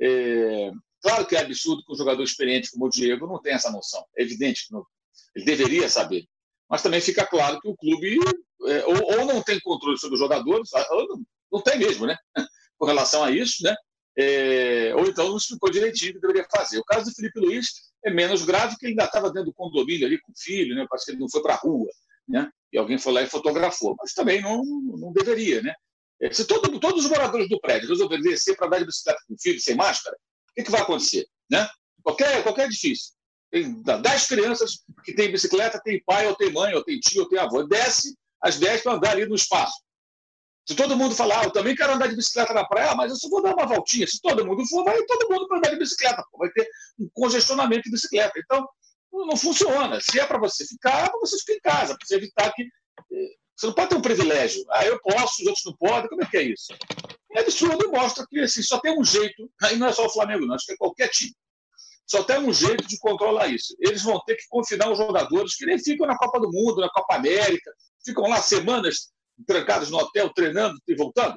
[0.00, 0.70] É,
[1.02, 4.04] claro que é absurdo que um jogador experiente como o Diego não tenha essa noção.
[4.16, 4.84] É evidente que não,
[5.34, 6.26] ele deveria saber.
[6.68, 8.18] Mas também fica claro que o clube
[8.66, 12.16] é, ou, ou, não tem controle sobre os jogadores, ou não, não tem mesmo, né?
[12.78, 13.74] Com relação a isso, né?
[14.16, 16.78] É, ou então não explicou direitinho o que deveria fazer.
[16.78, 17.66] O caso do Felipe Luiz
[18.04, 20.86] é menos grave, que ele ainda estava dentro do condomínio ali com o filho, né?
[20.88, 21.88] parece que ele não foi para a rua,
[22.28, 22.48] né?
[22.72, 25.62] e alguém foi lá e fotografou, mas também não, não deveria.
[25.62, 25.74] Né?
[26.20, 29.34] É, se todo, todos os moradores do prédio resolverem descer para andar de bicicleta com
[29.34, 31.26] o filho sem máscara, o que, que vai acontecer?
[31.50, 31.68] Né?
[32.02, 33.12] Qualquer, qualquer edifício.
[33.50, 37.28] Tem dez crianças que têm bicicleta, tem pai, ou tem mãe, ou tem tio, ou
[37.28, 37.62] tem avô.
[37.62, 39.83] Desce às dez para andar ali no espaço.
[40.66, 43.16] Se todo mundo falar, ah, eu também quero andar de bicicleta na praia, mas eu
[43.16, 44.06] só vou dar uma voltinha.
[44.06, 46.24] Se todo mundo for, vai todo mundo para andar de bicicleta.
[46.38, 46.66] Vai ter
[46.98, 48.32] um congestionamento de bicicleta.
[48.38, 48.66] Então,
[49.12, 50.00] não funciona.
[50.00, 52.62] Se é para você ficar, é você ficar em casa, para você evitar que.
[52.62, 54.64] Eh, você não pode ter um privilégio.
[54.70, 56.08] Ah, eu posso, os outros não podem.
[56.08, 56.72] Como é que é isso?
[57.32, 60.10] É absurdo e mostra que assim, só tem um jeito, e não é só o
[60.10, 61.34] Flamengo, não, acho que é qualquer time.
[62.06, 63.74] Só tem um jeito de controlar isso.
[63.80, 66.90] Eles vão ter que confinar os jogadores que nem ficam na Copa do Mundo, na
[66.90, 67.72] Copa América,
[68.04, 69.12] ficam lá semanas
[69.46, 71.36] trancados no hotel, treinando e voltando.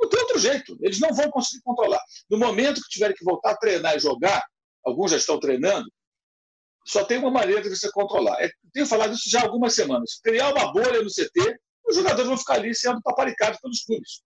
[0.00, 0.76] Não tem outro jeito.
[0.80, 2.00] Eles não vão conseguir controlar.
[2.30, 4.44] No momento que tiverem que voltar a treinar e jogar,
[4.84, 5.90] alguns já estão treinando,
[6.86, 8.42] só tem uma maneira de você controlar.
[8.42, 10.20] É, tenho falado isso já há algumas semanas.
[10.22, 14.22] Criar uma bolha no CT, os jogadores vão ficar ali sendo paparicados pelos clubes.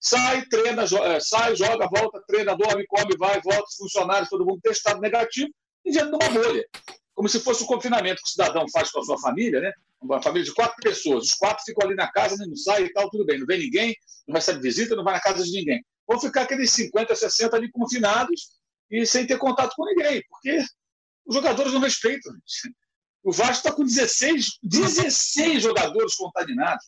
[0.00, 4.46] Sai, treina, jo é, sai, joga, volta, treina, dorme, come, vai, volta, os funcionários, todo
[4.46, 5.50] mundo testado negativo,
[5.84, 6.66] e dentro de uma bolha.
[7.14, 9.72] Como se fosse o confinamento que o cidadão faz com a sua família, né?
[10.00, 13.10] Uma família de quatro pessoas, os quatro ficam ali na casa, não saem e tal,
[13.10, 13.94] tudo bem, não vem ninguém,
[14.26, 15.84] não recebe visita, não vai na casa de ninguém.
[16.08, 18.50] vão ficar aqueles 50, 60 ali confinados
[18.90, 20.64] e sem ter contato com ninguém, porque
[21.26, 22.32] os jogadores não respeitam.
[23.22, 26.86] O Vasco está com 16, 16 jogadores contaminados.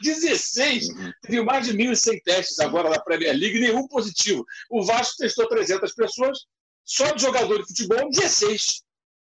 [0.00, 0.86] 16!
[1.22, 4.44] Teve mais de 1.100 testes agora na Premier League, nenhum positivo.
[4.70, 6.38] O Vasco testou 300 pessoas,
[6.84, 8.82] só de jogador de futebol, 16.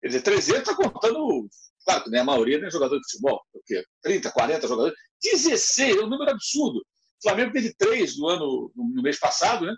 [0.00, 1.48] Quer dizer, 300 está contando,
[1.90, 3.84] claro que nem a maioria nem é jogador de futebol, o quê?
[4.02, 4.98] 30, 40 jogadores.
[5.22, 6.78] 16, é um número absurdo.
[6.78, 9.74] O Flamengo teve três no ano, no mês passado, né?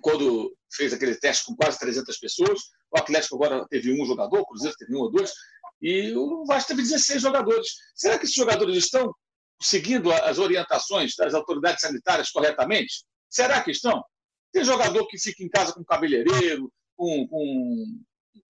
[0.00, 2.60] quando fez aquele teste com quase 300 pessoas.
[2.90, 5.32] O Atlético agora teve um jogador, o Cruzeiro teve um ou dois,
[5.80, 7.68] e o Vasco teve 16 jogadores.
[7.94, 9.14] Será que esses jogadores estão
[9.60, 13.04] seguindo as orientações das autoridades sanitárias corretamente?
[13.28, 14.02] Será que estão?
[14.52, 18.00] Tem jogador que fica em casa com cabeleireiro, com, com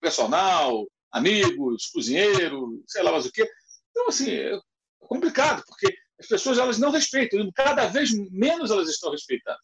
[0.01, 3.49] personal, amigos, cozinheiro, sei lá mais o quê.
[3.91, 4.59] Então, assim, é
[5.01, 9.59] complicado, porque as pessoas elas não respeitam, e cada vez menos elas estão respeitando.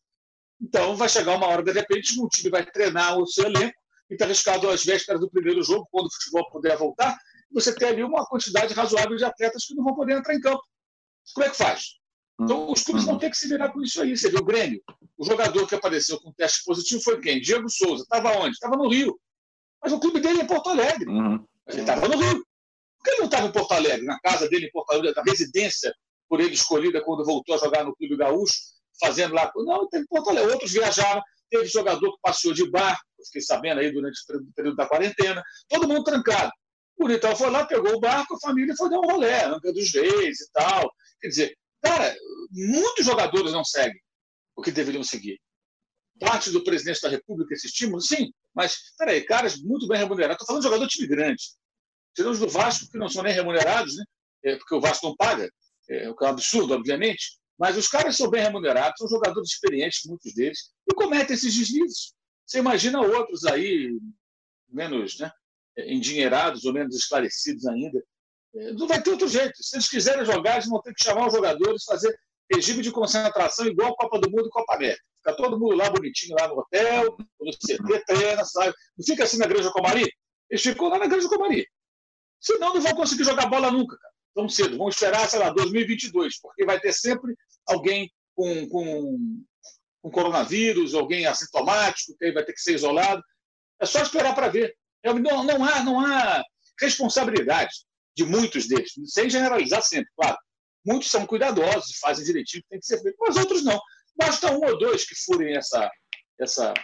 [0.60, 3.78] Então, vai chegar uma hora, de repente, um time vai treinar o seu elenco
[4.10, 7.16] e está arriscado às vésperas do primeiro jogo, quando o futebol puder voltar,
[7.50, 10.62] você tem ali uma quantidade razoável de atletas que não vão poder entrar em campo.
[11.34, 11.98] Como é que faz?
[12.40, 14.16] Então, os clubes vão ter que se virar com isso aí.
[14.16, 14.82] Você viu o Grêmio?
[15.16, 17.40] O jogador que apareceu com teste positivo foi quem?
[17.40, 18.04] Diego Souza.
[18.04, 18.52] Estava onde?
[18.52, 19.18] Estava no Rio.
[19.82, 21.08] Mas o clube dele é Porto Alegre.
[21.08, 21.44] Uhum.
[21.68, 22.44] Ele estava no Rio.
[22.96, 24.06] Por que ele não estava em Porto Alegre?
[24.06, 25.94] Na casa dele em Porto Alegre, na residência
[26.28, 28.54] por ele escolhida quando voltou a jogar no Clube Gaúcho,
[29.00, 29.50] fazendo lá.
[29.56, 30.52] Não, teve Porto Alegre.
[30.52, 31.22] Outros viajaram.
[31.50, 35.42] Teve jogador que passeou de barco, fiquei sabendo aí durante o período da quarentena.
[35.68, 36.52] Todo mundo trancado.
[36.98, 39.92] O Bonitão foi lá, pegou o barco, a família foi dar um rolé, Anca dos
[39.94, 40.92] Reis e tal.
[41.20, 42.14] Quer dizer, cara,
[42.50, 44.00] muitos jogadores não seguem
[44.56, 45.40] o que deveriam seguir.
[46.20, 50.34] Parte do presidente da República esse estímulo, sim, mas, peraí, caras muito bem remunerados.
[50.34, 51.44] Estou falando de jogador de time grande.
[52.12, 54.04] Tiramos do Vasco, que não são nem remunerados, né?
[54.44, 55.48] É, porque o Vasco não paga,
[55.88, 57.38] é, o que é um absurdo, obviamente.
[57.56, 62.12] Mas os caras são bem remunerados, são jogadores experientes, muitos deles, e cometem esses deslizes.
[62.44, 63.96] Você imagina outros aí,
[64.68, 65.30] menos né,
[65.76, 68.02] endinheirados ou menos esclarecidos ainda.
[68.56, 69.54] É, não vai ter outro jeito.
[69.62, 72.18] Se eles quiserem jogar, eles vão ter que chamar os jogadores, fazer
[72.52, 75.02] regime de concentração igual a Copa do Mundo e Copa América.
[75.18, 78.74] Fica todo mundo lá bonitinho, lá no hotel, no CT, treina, sabe?
[78.96, 80.10] Não fica assim na Granja Comari?
[80.50, 81.66] Eles ficam lá na Granja Comari.
[82.40, 84.14] Senão não vão conseguir jogar bola nunca, cara.
[84.34, 84.78] Tão cedo.
[84.78, 87.34] Vão esperar, sei lá, 2022, porque vai ter sempre
[87.66, 89.44] alguém com, com,
[90.00, 93.22] com coronavírus, alguém assintomático, que aí vai ter que ser isolado.
[93.80, 94.74] É só esperar para ver.
[95.02, 96.42] É, não, não, há, não há
[96.80, 97.72] responsabilidade
[98.16, 100.36] de muitos deles, sem generalizar sempre, claro.
[100.84, 103.80] Muitos são cuidadosos, fazem direitinho, tem que ser feito, mas outros não.
[104.16, 105.90] Basta um ou dois que furem essa,
[106.40, 106.74] essa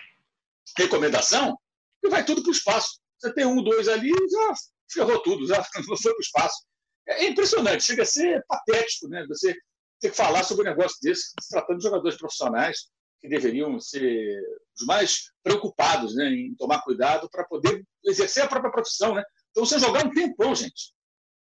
[0.77, 1.57] recomendação
[2.03, 3.01] e vai tudo para o espaço.
[3.19, 4.55] Você tem um, dois ali já
[4.93, 5.57] ferrou tudo, já
[5.89, 6.65] não foi para o espaço.
[7.07, 9.27] É impressionante, chega a ser patético, né?
[9.29, 9.55] Você
[10.01, 12.89] ter que falar sobre um negócio desse, se tratando de jogadores profissionais
[13.21, 14.39] que deveriam ser
[14.79, 19.15] os mais preocupados né, em tomar cuidado para poder exercer a própria profissão.
[19.15, 19.23] Né?
[19.51, 20.94] Então, você jogar um tempão, gente.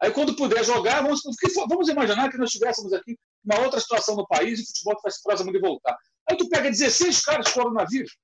[0.01, 1.21] Aí, quando puder jogar, vamos,
[1.69, 5.23] vamos imaginar que nós estivéssemos aqui uma outra situação no país e o futebol faz
[5.23, 5.97] próximo de voltar.
[6.29, 8.17] Aí tu pega 16 caras com coronavírus,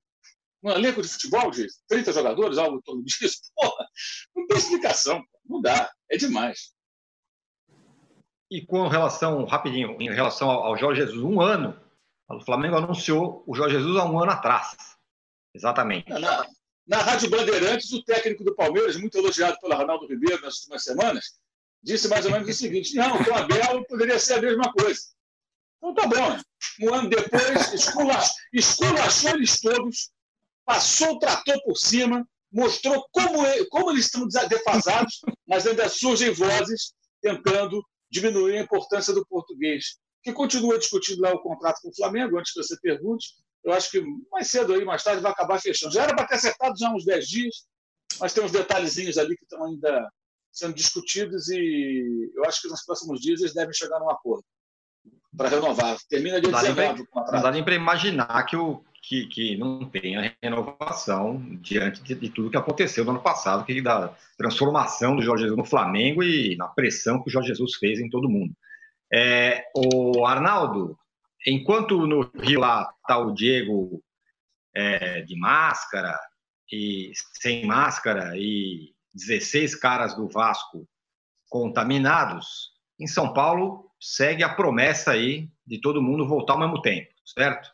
[0.63, 3.39] um elenco de futebol de 30 jogadores, algo torno disso.
[3.55, 3.87] Porra,
[4.35, 6.73] não tem explicação, não dá, é demais.
[8.51, 11.81] E com relação, rapidinho, em relação ao Jorge Jesus, um ano,
[12.29, 14.77] o Flamengo anunciou o Jorge Jesus há um ano atrás.
[15.55, 16.11] Exatamente.
[16.11, 16.47] Na,
[16.87, 21.41] na Rádio Bandeirantes, o técnico do Palmeiras, muito elogiado pelo Ronaldo Ribeiro nas últimas semanas,
[21.83, 25.01] disse mais ou menos o seguinte: não, com Abel poderia ser a mesma coisa.
[25.79, 26.41] Então tá bom.
[26.81, 30.11] Um ano depois, esculachou, esculachou eles todos,
[30.65, 36.95] passou o trator por cima, mostrou como, como eles estão defasados, mas ainda surgem vozes
[37.21, 42.39] tentando diminuir a importância do português que continua discutindo lá o contrato com o Flamengo,
[42.39, 43.35] antes que você pergunte.
[43.65, 45.93] Eu acho que mais cedo aí, mais tarde, vai acabar fechando.
[45.93, 47.67] Já era para ter acertado já uns 10 dias,
[48.21, 50.09] mas tem uns detalhezinhos ali que estão ainda
[50.53, 54.45] sendo discutidos e eu acho que nos próximos dias eles devem chegar num acordo
[55.37, 55.97] para renovar.
[56.09, 57.35] Termina de 19 o contrato.
[57.35, 62.29] Não dá nem para imaginar que, o, que, que não tenha renovação diante de, de,
[62.29, 66.55] tudo que aconteceu no ano passado, que da transformação do Jorge Jesus no Flamengo e
[66.57, 68.55] na pressão que o Jorge Jesus fez em todo mundo.
[69.13, 70.99] É, o Arnaldo,
[71.47, 74.03] enquanto no Rio lá está o Diego
[74.75, 76.19] é, de máscara
[76.71, 80.89] e sem máscara e 16 caras do Vasco
[81.49, 87.13] contaminados, em São Paulo segue a promessa aí de todo mundo voltar ao mesmo tempo,
[87.25, 87.71] certo?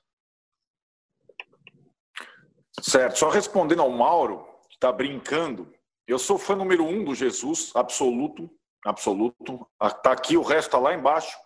[2.81, 3.19] Certo.
[3.19, 5.73] Só respondendo ao Mauro, que está brincando,
[6.07, 8.51] eu sou fã número um do Jesus, absoluto
[8.85, 9.67] absoluto.
[9.83, 11.37] Está aqui, o resto está lá embaixo.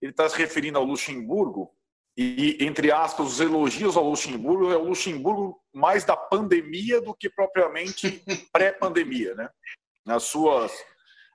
[0.00, 1.74] Ele está se referindo ao Luxemburgo.
[2.16, 7.28] E, entre aspas, os elogios ao Luxemburgo, é o Luxemburgo mais da pandemia do que
[7.28, 9.50] propriamente pré-pandemia, né?
[10.04, 10.72] Nas suas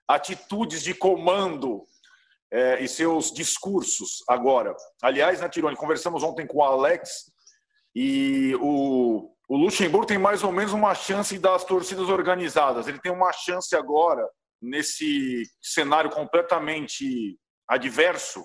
[0.07, 1.83] atitudes de comando
[2.51, 4.75] é, e seus discursos agora.
[5.01, 7.31] Aliás, né, Tirone, conversamos ontem com o Alex
[7.95, 12.87] e o, o Luxemburgo tem mais ou menos uma chance das torcidas organizadas.
[12.87, 14.27] Ele tem uma chance agora,
[14.59, 18.43] nesse cenário completamente adverso,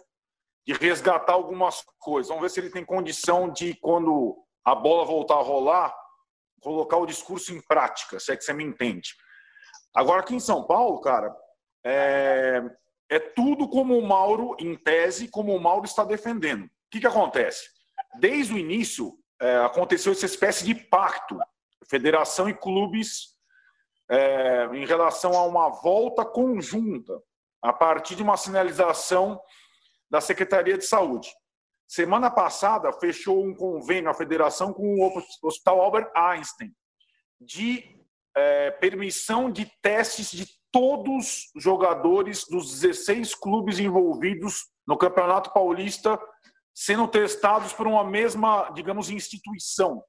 [0.67, 2.29] de resgatar algumas coisas.
[2.29, 5.97] Vamos ver se ele tem condição de, quando a bola voltar a rolar,
[6.61, 9.11] colocar o discurso em prática, se é que você me entende.
[9.95, 11.35] Agora, aqui em São Paulo, cara,
[11.85, 12.63] é,
[13.09, 16.65] é tudo como o Mauro, em tese, como o Mauro está defendendo.
[16.65, 17.69] O que, que acontece?
[18.19, 21.39] Desde o início, é, aconteceu essa espécie de pacto,
[21.89, 23.37] federação e clubes,
[24.11, 27.21] é, em relação a uma volta conjunta,
[27.63, 29.41] a partir de uma sinalização
[30.11, 31.29] da Secretaria de Saúde.
[31.87, 36.73] Semana passada, fechou um convênio a federação com o Hospital Albert Einstein
[37.41, 37.85] de
[38.37, 46.19] é, permissão de testes de todos os jogadores dos 16 clubes envolvidos no Campeonato Paulista
[46.77, 50.05] sendo testados por uma mesma, digamos, instituição.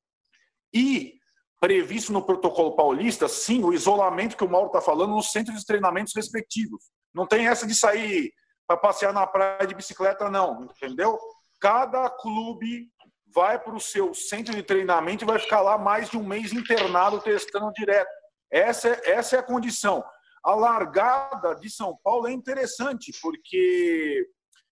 [0.74, 1.14] E
[1.62, 5.66] previsto no protocolo paulista, sim, o isolamento que o Mauro está falando nos centros de
[5.66, 6.84] treinamentos respectivos.
[7.14, 8.34] Não tem essa de sair
[8.68, 11.18] para passear na praia de bicicleta, não, entendeu?
[11.60, 12.92] Cada clube
[13.34, 16.52] vai para o seu centro de treinamento e vai ficar lá mais de um mês
[16.52, 18.10] internado testando direto.
[18.52, 20.04] Essa é, essa é a condição.
[20.44, 24.26] A largada de São Paulo é interessante, porque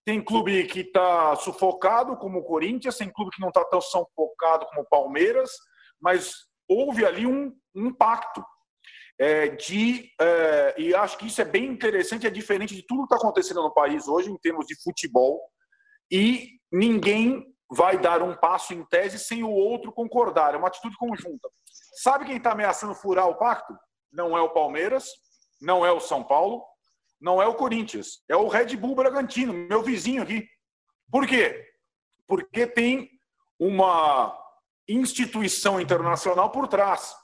[0.06, 4.66] tem clube que está sufocado, como o Corinthians, tem clube que não está tão sufocado
[4.68, 5.52] como o Palmeiras,
[6.00, 6.34] mas
[6.68, 8.44] houve ali um, um pacto
[9.20, 10.12] é, de.
[10.20, 13.62] É, e acho que isso é bem interessante, é diferente de tudo que está acontecendo
[13.62, 15.42] no país hoje, em termos de futebol,
[16.12, 20.54] e ninguém vai dar um passo em tese sem o outro concordar.
[20.54, 21.50] É uma atitude conjunta.
[22.02, 23.76] Sabe quem está ameaçando furar o pacto?
[24.12, 25.08] Não é o Palmeiras,
[25.62, 26.64] não é o São Paulo,
[27.20, 30.48] não é o Corinthians, é o Red Bull Bragantino, meu vizinho aqui.
[31.12, 31.66] Por quê?
[32.28, 33.10] Porque tem
[33.60, 34.38] uma
[34.88, 37.16] instituição internacional por trás.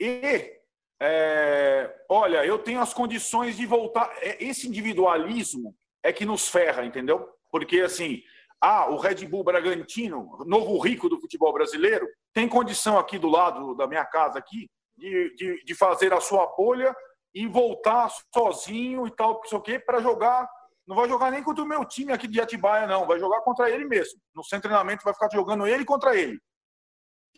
[0.00, 0.57] E
[1.00, 4.10] é, olha, eu tenho as condições de voltar.
[4.20, 7.28] É, esse individualismo é que nos ferra, entendeu?
[7.50, 8.22] Porque assim,
[8.60, 13.74] ah, o Red Bull Bragantino, novo rico do futebol brasileiro, tem condição aqui do lado
[13.74, 16.94] da minha casa aqui de, de, de fazer a sua bolha
[17.32, 20.48] e voltar sozinho e tal, não sei o para jogar.
[20.86, 23.06] Não vai jogar nem contra o meu time aqui de Atibaia, não.
[23.06, 24.18] Vai jogar contra ele mesmo.
[24.34, 26.40] No seu treinamento vai ficar jogando ele contra ele.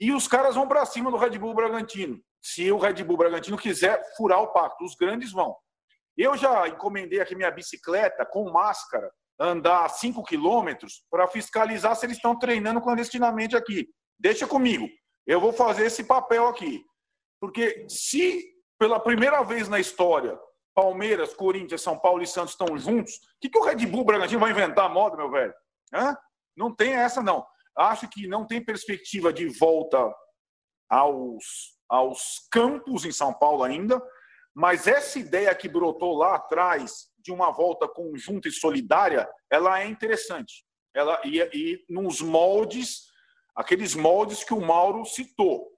[0.01, 3.59] E os caras vão para cima do Red Bull Bragantino se o Red Bull Bragantino
[3.59, 4.85] quiser furar o pacto.
[4.85, 5.55] Os grandes vão.
[6.17, 12.17] Eu já encomendei aqui minha bicicleta com máscara, andar 5 quilômetros para fiscalizar se eles
[12.17, 13.89] estão treinando clandestinamente aqui.
[14.19, 14.89] Deixa comigo.
[15.27, 16.83] Eu vou fazer esse papel aqui.
[17.41, 18.45] Porque se
[18.79, 20.39] pela primeira vez na história
[20.75, 24.41] Palmeiras, Corinthians, São Paulo e Santos estão juntos, o que, que o Red Bull Bragantino
[24.41, 25.53] vai inventar moda, meu velho?
[25.93, 26.17] Hã?
[26.57, 27.47] Não tem essa, não.
[27.77, 30.13] Acho que não tem perspectiva de volta
[30.89, 34.01] aos aos campos em São Paulo ainda,
[34.55, 39.87] mas essa ideia que brotou lá atrás de uma volta conjunta e solidária, ela é
[39.87, 40.65] interessante.
[40.95, 43.07] Ela e, e nos moldes,
[43.57, 45.69] aqueles moldes que o Mauro citou.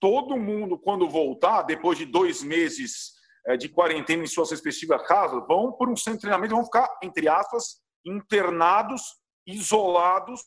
[0.00, 3.12] Todo mundo, quando voltar, depois de dois meses
[3.46, 6.88] é, de quarentena em suas respectivas casas, vão por um centro de treinamento, vão ficar,
[7.02, 9.02] entre aspas, internados,
[9.46, 10.42] isolados,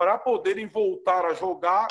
[0.00, 1.86] para poderem voltar a jogar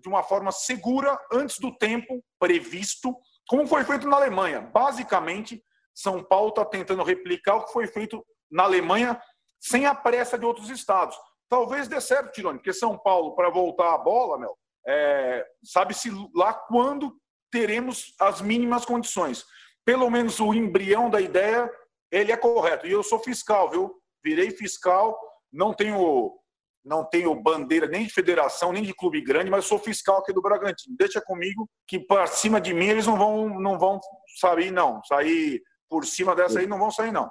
[0.00, 3.16] de uma forma segura antes do tempo previsto,
[3.48, 4.60] como foi feito na Alemanha.
[4.60, 5.60] Basicamente,
[5.92, 9.20] São Paulo está tentando replicar o que foi feito na Alemanha
[9.60, 11.18] sem a pressa de outros estados.
[11.48, 16.54] Talvez dê certo, Tirone, porque São Paulo, para voltar a bola, meu, é, sabe-se lá
[16.54, 17.12] quando
[17.50, 19.44] teremos as mínimas condições.
[19.84, 21.68] Pelo menos o embrião da ideia,
[22.08, 22.86] ele é correto.
[22.86, 24.00] E eu sou fiscal, viu?
[24.24, 25.18] Virei fiscal,
[25.52, 26.40] não tenho
[26.84, 30.42] não tenho bandeira nem de federação, nem de clube grande, mas sou fiscal aqui do
[30.42, 30.96] Bragantino.
[30.98, 34.00] Deixa comigo que para cima de mim eles não vão, não vão
[34.40, 35.02] sair, não.
[35.04, 37.30] Sair por cima dessa aí não vão sair, não.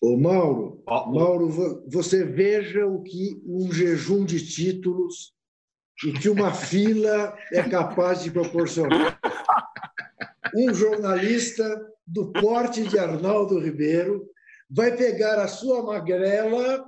[0.00, 1.48] Ô Mauro, Mauro,
[1.88, 5.32] você veja o que um jejum de títulos
[6.04, 9.18] e que uma fila é capaz de proporcionar.
[10.54, 11.64] Um jornalista
[12.06, 14.28] do porte de Arnaldo Ribeiro
[14.68, 16.84] vai pegar a sua magrela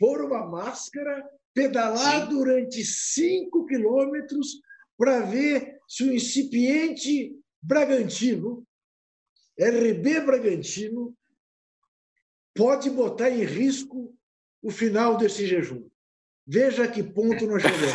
[0.00, 1.22] pôr uma máscara,
[1.54, 2.28] pedalar Sim.
[2.30, 4.62] durante cinco quilômetros
[4.96, 8.66] para ver se o incipiente Bragantino,
[9.60, 11.14] RB Bragantino,
[12.54, 14.14] pode botar em risco
[14.62, 15.86] o final desse jejum.
[16.46, 17.92] Veja que ponto nós chegamos.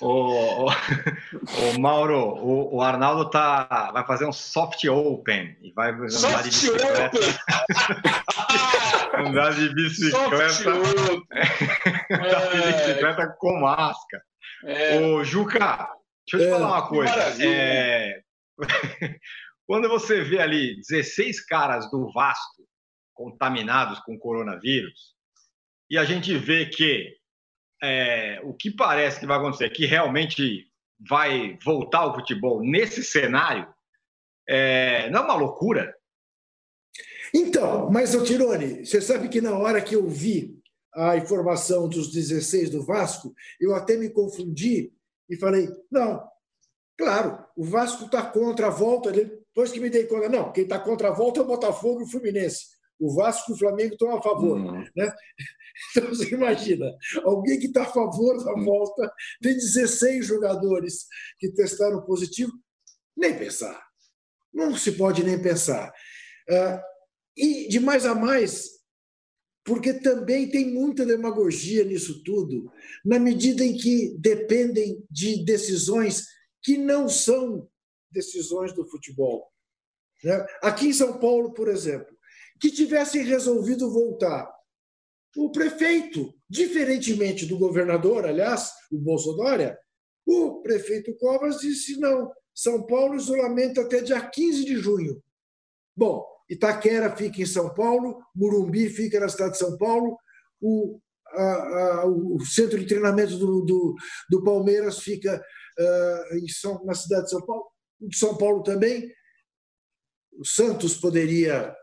[0.00, 5.92] o, o, o, Mauro, o, o, Arnaldo tá, vai fazer um soft open e vai
[5.92, 7.10] andar de bicicleta.
[9.20, 10.70] andar de bicicleta.
[12.10, 14.22] andar de bicicleta com máscara.
[14.64, 14.98] É.
[15.00, 15.88] Ô, Juca,
[16.30, 16.50] deixa eu te é.
[16.50, 17.44] falar uma coisa.
[17.44, 18.22] É...
[19.66, 22.66] Quando você vê ali 16 caras do Vasco
[23.14, 25.14] contaminados com coronavírus,
[25.90, 27.14] e a gente vê que
[27.82, 30.66] é, o que parece que vai acontecer, que realmente
[31.08, 33.66] vai voltar ao futebol nesse cenário,
[34.48, 35.94] é, não é uma loucura?
[37.34, 40.58] Então, mas, o Tirone, você sabe que na hora que eu vi
[40.94, 44.92] a informação dos 16 do Vasco, eu até me confundi
[45.28, 46.22] e falei: não,
[46.96, 49.12] claro, o Vasco está contra a volta.
[49.12, 52.04] Depois que me dei conta, não, quem está contra a volta é o Botafogo e
[52.04, 52.66] o Fluminense.
[52.98, 54.58] O Vasco e o Flamengo estão a favor.
[54.58, 54.84] Uhum.
[54.96, 55.12] Né?
[55.92, 61.06] Então, você imagina, alguém que está a favor da volta, tem 16 jogadores
[61.38, 62.50] que testaram positivo,
[63.16, 63.80] nem pensar.
[64.52, 65.92] Não se pode nem pensar.
[66.50, 66.82] Ah,
[67.38, 68.78] e de mais a mais,
[69.64, 72.72] porque também tem muita demagogia nisso tudo,
[73.04, 76.26] na medida em que dependem de decisões
[76.62, 77.68] que não são
[78.10, 79.46] decisões do futebol.
[80.24, 80.46] Né?
[80.62, 82.16] Aqui em São Paulo, por exemplo,
[82.60, 84.50] que tivessem resolvido voltar
[85.36, 89.76] o prefeito, diferentemente do governador, aliás, o Bolsonaro,
[90.26, 95.22] o prefeito Covas disse: não, São Paulo isolamento até dia 15 de junho.
[95.96, 100.16] Bom, Itaquera fica em São Paulo, Murumbi fica na cidade de São Paulo,
[100.60, 103.94] o, a, a, o centro de treinamento do, do,
[104.30, 105.42] do Palmeiras fica
[105.78, 107.66] uh, em São, na cidade de São Paulo,
[108.00, 109.12] o de São Paulo também.
[110.32, 111.74] O Santos poderia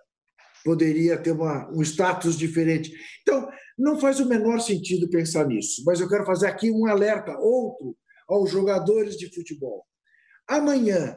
[0.64, 2.92] poderia ter uma, um status diferente.
[3.22, 3.48] Então,
[3.78, 7.96] não faz o menor sentido pensar nisso, mas eu quero fazer aqui um alerta, outro,
[8.28, 9.86] aos jogadores de futebol.
[10.48, 11.16] Amanhã,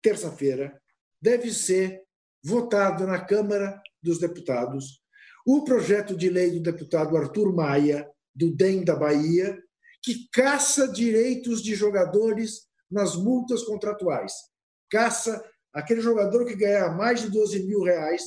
[0.00, 0.80] terça-feira,
[1.20, 2.05] deve ser
[2.46, 5.02] votado na Câmara dos Deputados
[5.44, 9.56] o projeto de lei do deputado Arthur Maia, do DEM da Bahia,
[10.02, 14.32] que caça direitos de jogadores nas multas contratuais.
[14.90, 15.42] Caça
[15.72, 18.22] aquele jogador que ganhar mais de 12 mil reais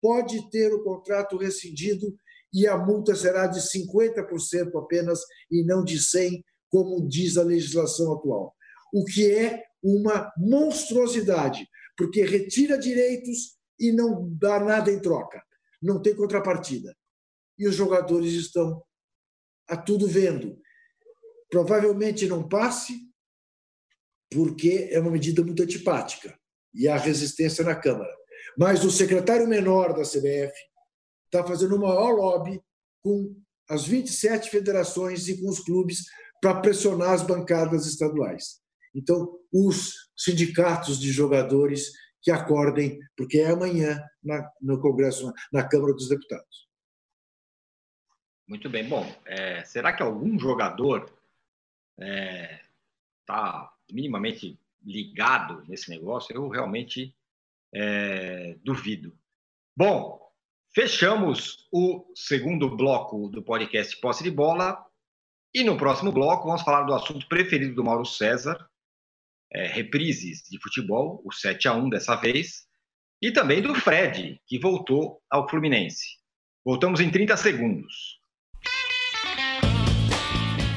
[0.00, 2.14] pode ter o contrato rescindido
[2.52, 8.14] e a multa será de 50% apenas e não de 100%, como diz a legislação
[8.14, 8.54] atual.
[8.92, 11.66] O que é uma monstruosidade,
[11.96, 15.42] porque retira direitos e não dá nada em troca,
[15.80, 16.96] não tem contrapartida.
[17.58, 18.82] E os jogadores estão
[19.68, 20.60] a tudo vendo.
[21.50, 23.08] Provavelmente não passe,
[24.30, 26.38] porque é uma medida muito antipática
[26.74, 28.12] e há resistência na Câmara.
[28.56, 30.52] Mas o secretário menor da CBF
[31.26, 32.60] está fazendo o maior lobby
[33.02, 33.34] com
[33.68, 36.04] as 27 federações e com os clubes
[36.40, 38.60] para pressionar as bancadas estaduais.
[38.94, 41.92] Então, os sindicatos de jogadores
[42.22, 46.68] que acordem, porque é amanhã na, no Congresso, na Câmara dos Deputados.
[48.46, 48.88] Muito bem.
[48.88, 51.02] Bom, é, será que algum jogador
[51.98, 52.60] está é,
[53.26, 56.34] tá minimamente ligado nesse negócio?
[56.34, 57.14] Eu realmente
[57.74, 59.16] é, duvido.
[59.76, 60.18] Bom,
[60.74, 64.82] fechamos o segundo bloco do podcast Posse de Bola.
[65.54, 68.68] E no próximo bloco vamos falar do assunto preferido do Mauro César,
[69.52, 72.66] é, reprises de futebol, o 7 a 1 dessa vez,
[73.20, 76.04] e também do Fred, que voltou ao Fluminense.
[76.64, 78.18] Voltamos em 30 segundos.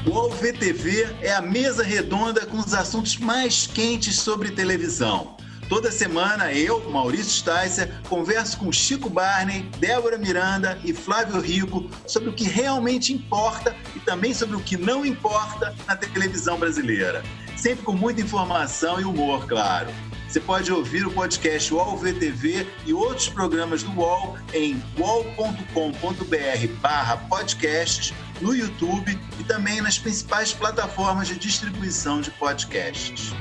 [0.09, 5.37] O AlvTV é a mesa redonda com os assuntos mais quentes sobre televisão.
[5.69, 12.27] Toda semana eu, Maurício Sticer, converso com Chico Barney, Débora Miranda e Flávio Rico sobre
[12.29, 17.23] o que realmente importa e também sobre o que não importa na televisão brasileira.
[17.61, 19.93] Sempre com muita informação e humor, claro.
[20.27, 27.17] Você pode ouvir o podcast UOL VTV e outros programas do UOL em uol.com.br barra
[27.17, 33.31] podcasts, no YouTube e também nas principais plataformas de distribuição de podcasts.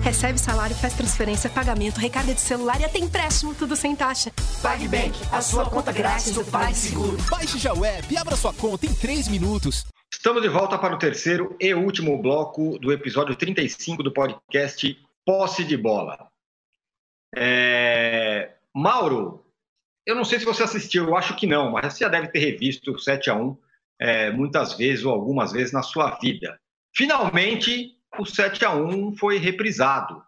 [0.00, 4.32] Recebe salário, faz transferência, pagamento, recarga de celular e até empréstimo, tudo sem taxa.
[4.62, 7.18] PagBank, a sua conta grátis do PagSeguro.
[7.30, 9.91] Baixe já o app e abra sua conta em 3 minutos.
[10.12, 15.64] Estamos de volta para o terceiro e último bloco do episódio 35 do podcast Posse
[15.64, 16.30] de Bola.
[17.34, 18.54] É...
[18.74, 19.44] Mauro,
[20.06, 22.38] eu não sei se você assistiu, eu acho que não, mas você já deve ter
[22.38, 23.58] revisto o 7 a 1
[24.00, 26.60] é, muitas vezes ou algumas vezes na sua vida.
[26.94, 30.22] Finalmente, o 7 a 1 foi reprisado.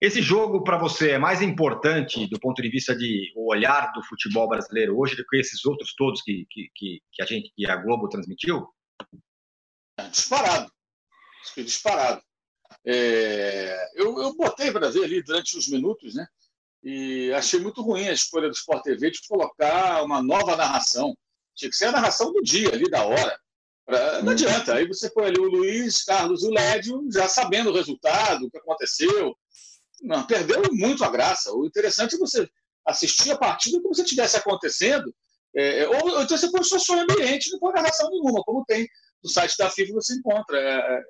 [0.00, 4.48] Esse jogo, para você, é mais importante do ponto de vista de olhar do futebol
[4.48, 6.68] brasileiro hoje do que esses outros todos que, que,
[7.10, 8.68] que a gente que a Globo transmitiu?
[9.98, 10.72] É, disparado.
[11.56, 12.22] Disparado.
[12.84, 16.26] É, eu, eu botei para ver ali durante os minutos, né?
[16.82, 21.16] E achei muito ruim a escolha do Sport TV de colocar uma nova narração.
[21.54, 23.38] Tinha que ser a narração do dia, ali da hora.
[23.86, 24.74] Pra, não adianta.
[24.74, 28.50] Aí você põe ali o Luiz Carlos e o Lédio já sabendo o resultado, o
[28.50, 29.34] que aconteceu.
[30.02, 31.52] Não, perdeu muito a graça.
[31.52, 32.48] O interessante é você
[32.86, 35.14] assistir a partida como se estivesse acontecendo.
[35.56, 38.88] É, ou, ou, então você põe só som ambiente, não põe narração nenhuma, como tem
[39.22, 41.02] no site da FIFA você encontra é, é,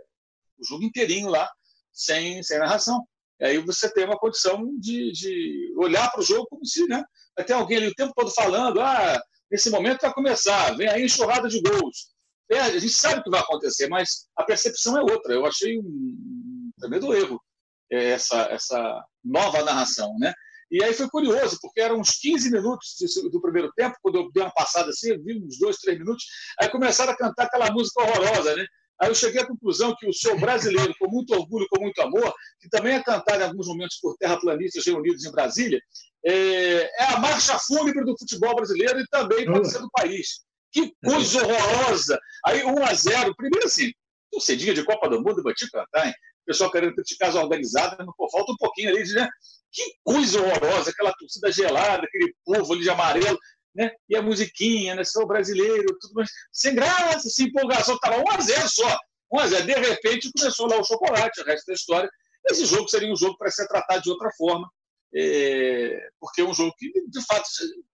[0.58, 1.50] o jogo inteirinho lá,
[1.92, 3.04] sem, sem narração.
[3.40, 7.02] E aí você tem uma condição de, de olhar para o jogo como se né,
[7.44, 9.20] ter alguém ali o tempo todo falando: ah,
[9.50, 12.14] nesse momento vai começar, vem aí enxurrada de gols.
[12.50, 15.32] É, a gente sabe o que vai acontecer, mas a percepção é outra.
[15.32, 17.42] Eu achei um tremendo erro
[17.90, 20.14] é, essa, essa nova narração.
[20.18, 20.32] Né?
[20.74, 22.96] E aí foi curioso, porque eram uns 15 minutos
[23.30, 26.24] do primeiro tempo, quando eu dei uma passada assim, eu vi uns dois, três minutos,
[26.60, 28.66] aí começaram a cantar aquela música horrorosa, né?
[29.00, 32.34] Aí eu cheguei à conclusão que o show brasileiro, com muito orgulho, com muito amor,
[32.60, 35.80] que também é cantado em alguns momentos por terraplanistas reunidos em Brasília,
[36.26, 40.40] é, é a marcha fúnebre do futebol brasileiro e também pode ser do país.
[40.72, 42.18] Que coisa horrorosa!
[42.46, 43.92] Aí 1 a 0 primeiro assim,
[44.28, 46.14] torcedinha de Copa do Mundo, vou te cantar, hein?
[46.46, 49.28] Pessoal querendo criticar as organizadas, mas pô, falta um pouquinho ali, né?
[49.72, 53.38] Que coisa horrorosa, aquela torcida gelada, aquele povo ali de amarelo,
[53.74, 53.90] né?
[54.08, 55.04] E a musiquinha, né?
[55.04, 56.30] Sou brasileiro, tudo mais.
[56.52, 58.98] Sem graça, sem empolgação, estava 1 a 0 só.
[59.32, 62.10] 1 a 0 De repente começou lá o chocolate, o resto da história.
[62.48, 64.70] Esse jogo seria um jogo para ser tratado de outra forma,
[65.14, 66.08] é...
[66.20, 67.48] porque é um jogo que, de fato,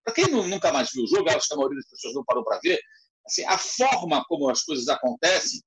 [0.04, 2.44] para quem nunca mais viu o jogo, acho que a maioria das pessoas não parou
[2.44, 2.80] para ver,
[3.24, 5.60] assim, a forma como as coisas acontecem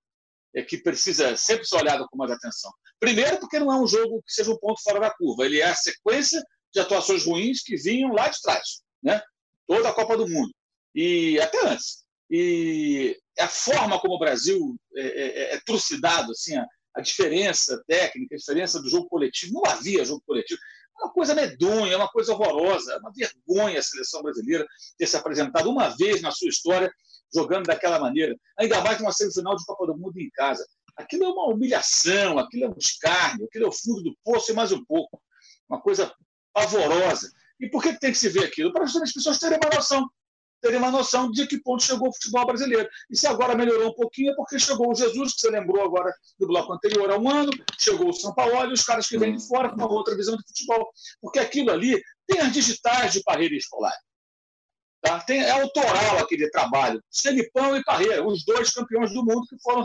[0.55, 2.71] é que precisa sempre ser olhado com mais atenção.
[2.99, 5.65] Primeiro, porque não é um jogo que seja um ponto fora da curva, ele é
[5.65, 6.43] a sequência
[6.73, 9.21] de atuações ruins que vinham lá de trás, né?
[9.67, 10.53] toda a Copa do Mundo,
[10.93, 12.03] e até antes.
[12.29, 17.81] E a forma como o Brasil é, é, é, é trucidado, assim, a, a diferença
[17.87, 20.59] técnica, a diferença do jogo coletivo, não havia jogo coletivo,
[20.99, 24.65] é uma coisa medonha, é uma coisa horrorosa, uma vergonha a seleção brasileira
[24.97, 26.91] ter se apresentado uma vez na sua história
[27.33, 30.65] jogando daquela maneira, ainda mais numa semifinal de Copa do Mundo em casa.
[30.95, 34.55] Aquilo é uma humilhação, aquilo é um escárnio, aquilo é o fundo do poço e
[34.55, 35.21] mais um pouco.
[35.67, 36.13] Uma coisa
[36.53, 37.31] pavorosa.
[37.59, 38.71] E por que tem que se ver aquilo?
[38.71, 40.07] Para as pessoas terem uma noção,
[40.61, 42.87] terem uma noção de que ponto chegou o futebol brasileiro.
[43.09, 46.13] E se agora melhorou um pouquinho é porque chegou o Jesus, que você lembrou agora
[46.39, 49.35] do bloco anterior há um ano, chegou o São Paulo e os caras que vêm
[49.35, 50.91] de fora com uma outra visão de futebol.
[51.21, 53.93] Porque aquilo ali tem as digitais de Parreira Escolar.
[55.03, 55.19] Tá?
[55.19, 57.03] Tem, é autoral aquele trabalho.
[57.11, 59.83] Celipão e Carreira, os dois campeões do mundo que foram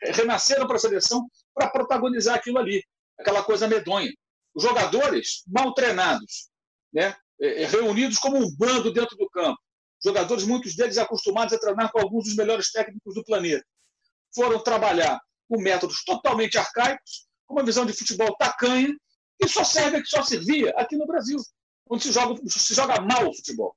[0.00, 2.80] renasceram para a seleção para protagonizar aquilo ali,
[3.18, 4.12] aquela coisa medonha.
[4.54, 6.48] Os jogadores mal treinados,
[6.92, 7.16] né?
[7.40, 9.58] É, é, reunidos como um bando dentro do campo.
[10.04, 13.64] Jogadores, muitos deles acostumados a treinar com alguns dos melhores técnicos do planeta.
[14.32, 18.94] Foram trabalhar com métodos totalmente arcaicos, com uma visão de futebol tacanha,
[19.40, 21.38] que só serve, que só servia aqui no Brasil,
[21.90, 23.74] onde se joga, se joga mal o futebol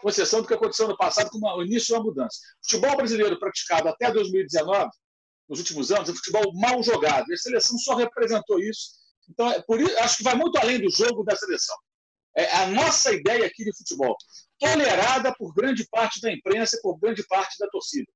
[0.00, 2.38] com exceção do que aconteceu no passado, com o início uma mudança.
[2.62, 4.90] O futebol brasileiro praticado até 2019,
[5.48, 7.28] nos últimos anos, é futebol mal jogado.
[7.30, 8.90] E a seleção só representou isso.
[9.28, 11.76] Então, é por isso, acho que vai muito além do jogo da seleção.
[12.36, 14.16] É a nossa ideia aqui de futebol,
[14.58, 18.06] tolerada por grande parte da imprensa e por grande parte da torcida.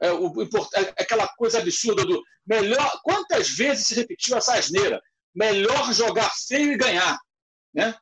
[0.00, 3.00] É, o, é aquela coisa absurda do melhor.
[3.02, 5.00] Quantas vezes se repetiu essa asneira?
[5.34, 7.18] Melhor jogar feio e ganhar.
[7.74, 7.94] Né?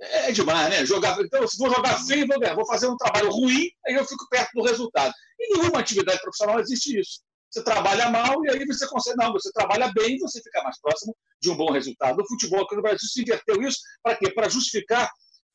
[0.00, 0.86] É demais, né?
[0.86, 2.54] Jogar, então, se vou jogar feio, vou ganhar.
[2.54, 5.12] Vou fazer um trabalho ruim, aí eu fico perto do resultado.
[5.40, 7.20] Em nenhuma atividade profissional existe isso.
[7.50, 9.16] Você trabalha mal e aí você consegue.
[9.16, 12.16] Não, você trabalha bem e você fica mais próximo de um bom resultado.
[12.16, 14.30] No futebol aqui no Brasil se inverteu isso para quê?
[14.30, 15.10] Para justificar.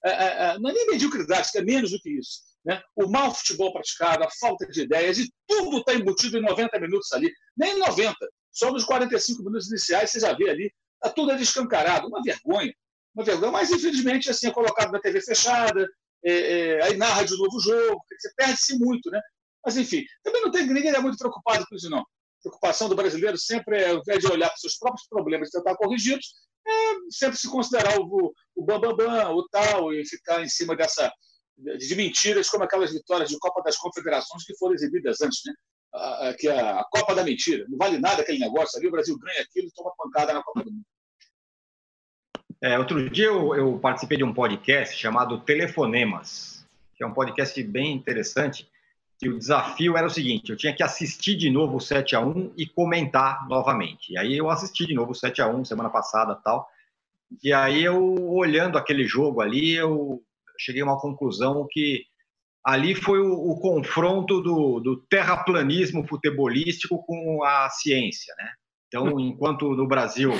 [0.05, 2.41] É, é, é, não é nem mediocridade, que é menos do que isso.
[2.65, 2.81] Né?
[2.95, 7.11] O mau futebol praticado, a falta de ideias, e tudo está embutido em 90 minutos
[7.13, 7.31] ali.
[7.55, 8.13] Nem 90,
[8.51, 10.73] só nos 45 minutos iniciais você já vê ali.
[10.95, 12.73] Está tudo ali escancarado, uma vergonha
[13.15, 15.87] uma vergonha, mas infelizmente assim, é colocado na TV fechada,
[16.25, 19.21] é, é, aí narra de novo o jogo, você perde-se muito, né?
[19.65, 21.99] Mas enfim, também não tem ninguém é muito preocupado com isso, não.
[21.99, 22.05] A
[22.41, 25.51] preocupação do brasileiro sempre é, ao invés de olhar para os seus próprios problemas e
[25.51, 26.33] tentar corrigi-los,
[26.65, 26.71] é
[27.09, 31.11] sempre se considerar o, o bambambam, bam, bam, o tal, e ficar em cima dessa
[31.57, 35.53] de mentiras, como aquelas vitórias de Copa das Confederações que foram exibidas antes, né?
[36.39, 37.65] que é a Copa da Mentira.
[37.69, 40.63] Não vale nada aquele negócio ali, o Brasil ganha aquilo e toma pancada na Copa
[40.63, 40.85] do Mundo.
[42.63, 47.61] É, outro dia eu, eu, participei de um podcast chamado Telefonemas, que é um podcast
[47.61, 48.65] bem interessante.
[49.21, 52.21] E o desafio era o seguinte: eu tinha que assistir de novo o 7 a
[52.21, 54.13] 1 e comentar novamente.
[54.13, 56.65] E aí eu assisti de novo o 7 a 1 semana passada tal.
[57.43, 60.23] E aí eu, olhando aquele jogo ali, eu
[60.57, 62.05] cheguei a uma conclusão que
[62.63, 68.51] ali foi o, o confronto do, do, terraplanismo futebolístico com a ciência, né?
[68.87, 70.31] Então, enquanto no Brasil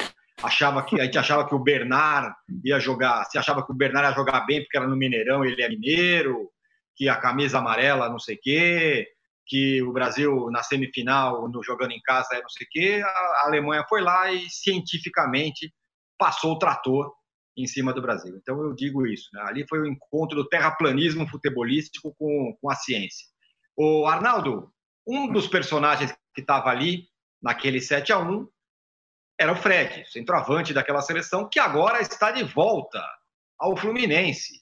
[0.43, 4.09] achava que a gente achava que o Bernard ia jogar, se achava que o Bernard
[4.09, 6.49] ia jogar bem porque era no Mineirão, ele é mineiro,
[6.95, 9.07] que a camisa amarela não sei quê,
[9.47, 13.85] que o Brasil na semifinal, no jogando em casa, é não sei quê, a Alemanha
[13.87, 15.73] foi lá e cientificamente
[16.17, 17.11] passou o trator
[17.57, 18.35] em cima do Brasil.
[18.37, 19.43] Então eu digo isso, né?
[19.45, 23.27] ali foi o encontro do terraplanismo futebolístico com, com a ciência.
[23.77, 24.71] O Arnaldo,
[25.07, 27.05] um dos personagens que estava ali
[27.41, 28.47] naquele 7 a 1
[29.39, 33.03] era o Fred, centroavante daquela seleção, que agora está de volta
[33.59, 34.61] ao Fluminense.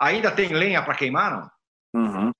[0.00, 1.50] Ainda tem lenha para queimar,
[1.92, 2.02] não?
[2.02, 2.32] Uhum.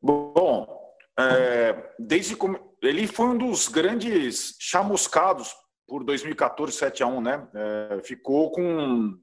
[0.00, 5.54] Bom, é, desde como ele foi um dos grandes chamuscados
[5.86, 7.48] por 2014 7 a 1, né?
[7.54, 9.20] É, ficou com um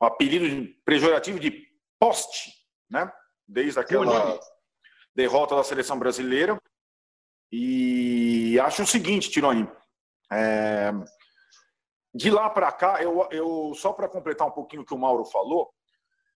[0.00, 1.66] apelido pejorativo de
[1.98, 2.52] poste,
[2.90, 3.10] né?
[3.46, 4.38] Desde aquela
[5.14, 6.60] derrota da seleção brasileira.
[7.50, 9.68] E acho o seguinte, Tironi,
[10.30, 10.92] é,
[12.14, 15.24] de lá para cá, eu, eu só para completar um pouquinho o que o Mauro
[15.24, 15.70] falou,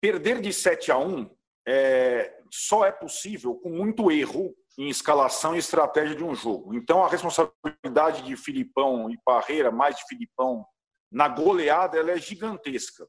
[0.01, 1.31] perder de 7 a 1
[1.67, 6.75] é, só é possível com muito erro em escalação e estratégia de um jogo.
[6.75, 10.65] Então, a responsabilidade de Filipão e Parreira, mais de Filipão,
[11.11, 13.07] na goleada, ela é gigantesca.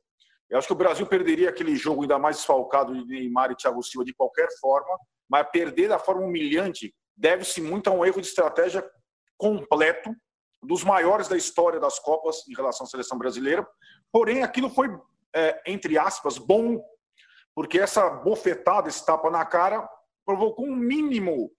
[0.49, 3.83] Eu acho que o Brasil perderia aquele jogo ainda mais desfalcado de Neymar e Thiago
[3.83, 4.97] Silva de qualquer forma,
[5.29, 8.89] mas perder da forma humilhante deve-se muito a um erro de estratégia
[9.37, 10.15] completo
[10.63, 13.67] dos maiores da história das Copas em relação à seleção brasileira.
[14.11, 14.87] Porém, aquilo foi,
[15.35, 16.81] é, entre aspas, bom
[17.59, 19.85] porque essa bofetada, esse tapa na cara,
[20.25, 21.51] provocou um mínimo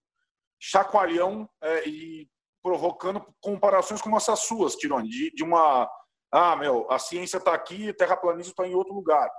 [0.59, 2.27] chacoalhão é, e
[2.63, 5.87] provocando comparações como essas suas, Tirone, de, de uma.
[6.31, 9.29] Ah, meu, a ciência está aqui terraplanismo está em outro lugar.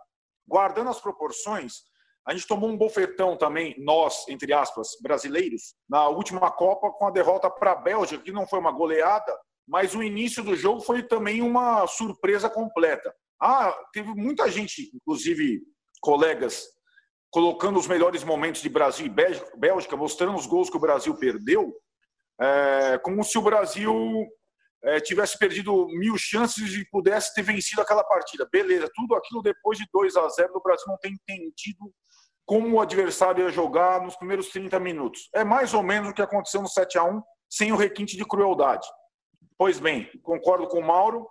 [0.47, 1.83] Guardando as proporções,
[2.27, 7.11] a gente tomou um bofetão também, nós, entre aspas, brasileiros, na última Copa com a
[7.11, 11.03] derrota para a Bélgica, que não foi uma goleada, mas o início do jogo foi
[11.03, 13.12] também uma surpresa completa.
[13.41, 15.62] Ah, teve muita gente, inclusive
[16.01, 16.66] colegas
[17.33, 21.75] colocando os melhores momentos de Brasil e Bélgica, mostrando os gols que o Brasil perdeu,
[22.39, 24.29] é, como se o Brasil
[24.85, 28.47] é, tivesse perdido mil chances e pudesse ter vencido aquela partida.
[28.53, 31.91] Beleza, tudo aquilo depois de 2 a 0 o Brasil não tem entendido
[32.45, 35.28] como o adversário ia jogar nos primeiros 30 minutos.
[35.34, 38.24] É mais ou menos o que aconteceu no 7 a 1 sem o requinte de
[38.24, 38.86] crueldade.
[39.59, 41.28] Pois bem, concordo com o Mauro,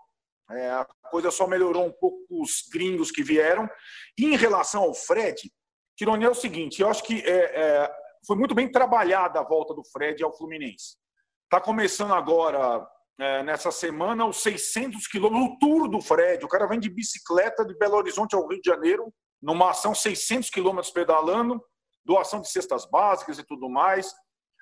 [0.51, 3.69] é, a coisa só melhorou um pouco os gringos que vieram.
[4.17, 5.51] E em relação ao Fred,
[5.97, 7.91] Tironi é o seguinte: eu acho que é, é,
[8.25, 10.97] foi muito bem trabalhada a volta do Fred ao Fluminense.
[11.45, 12.85] Está começando agora,
[13.19, 16.43] é, nessa semana, os 600 quilômetros, o tour do Fred.
[16.43, 20.49] O cara vem de bicicleta de Belo Horizonte ao Rio de Janeiro, numa ação 600
[20.49, 21.63] quilômetros pedalando,
[22.05, 24.13] doação de cestas básicas e tudo mais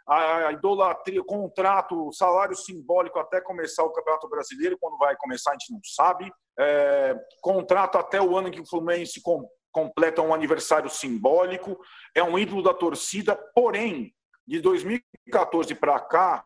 [0.09, 5.71] a idolatria, contrato, salário simbólico até começar o Campeonato Brasileiro, quando vai começar a gente
[5.71, 6.31] não sabe.
[6.57, 11.79] É, contrato até o ano em que o Fluminense com, completa um aniversário simbólico,
[12.15, 14.11] é um ídolo da torcida, porém,
[14.47, 16.43] de 2014 para cá,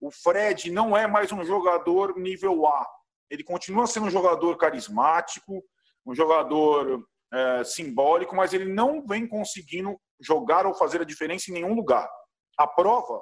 [0.00, 2.86] o Fred não é mais um jogador nível A.
[3.28, 5.64] Ele continua sendo um jogador carismático,
[6.06, 7.04] um jogador
[7.34, 12.08] é, simbólico, mas ele não vem conseguindo jogar ou fazer a diferença em nenhum lugar.
[12.56, 13.20] A prova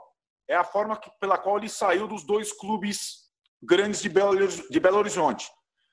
[0.48, 3.30] é a forma que, pela qual ele saiu dos dois clubes
[3.62, 5.50] grandes de Belo, de Belo Horizonte.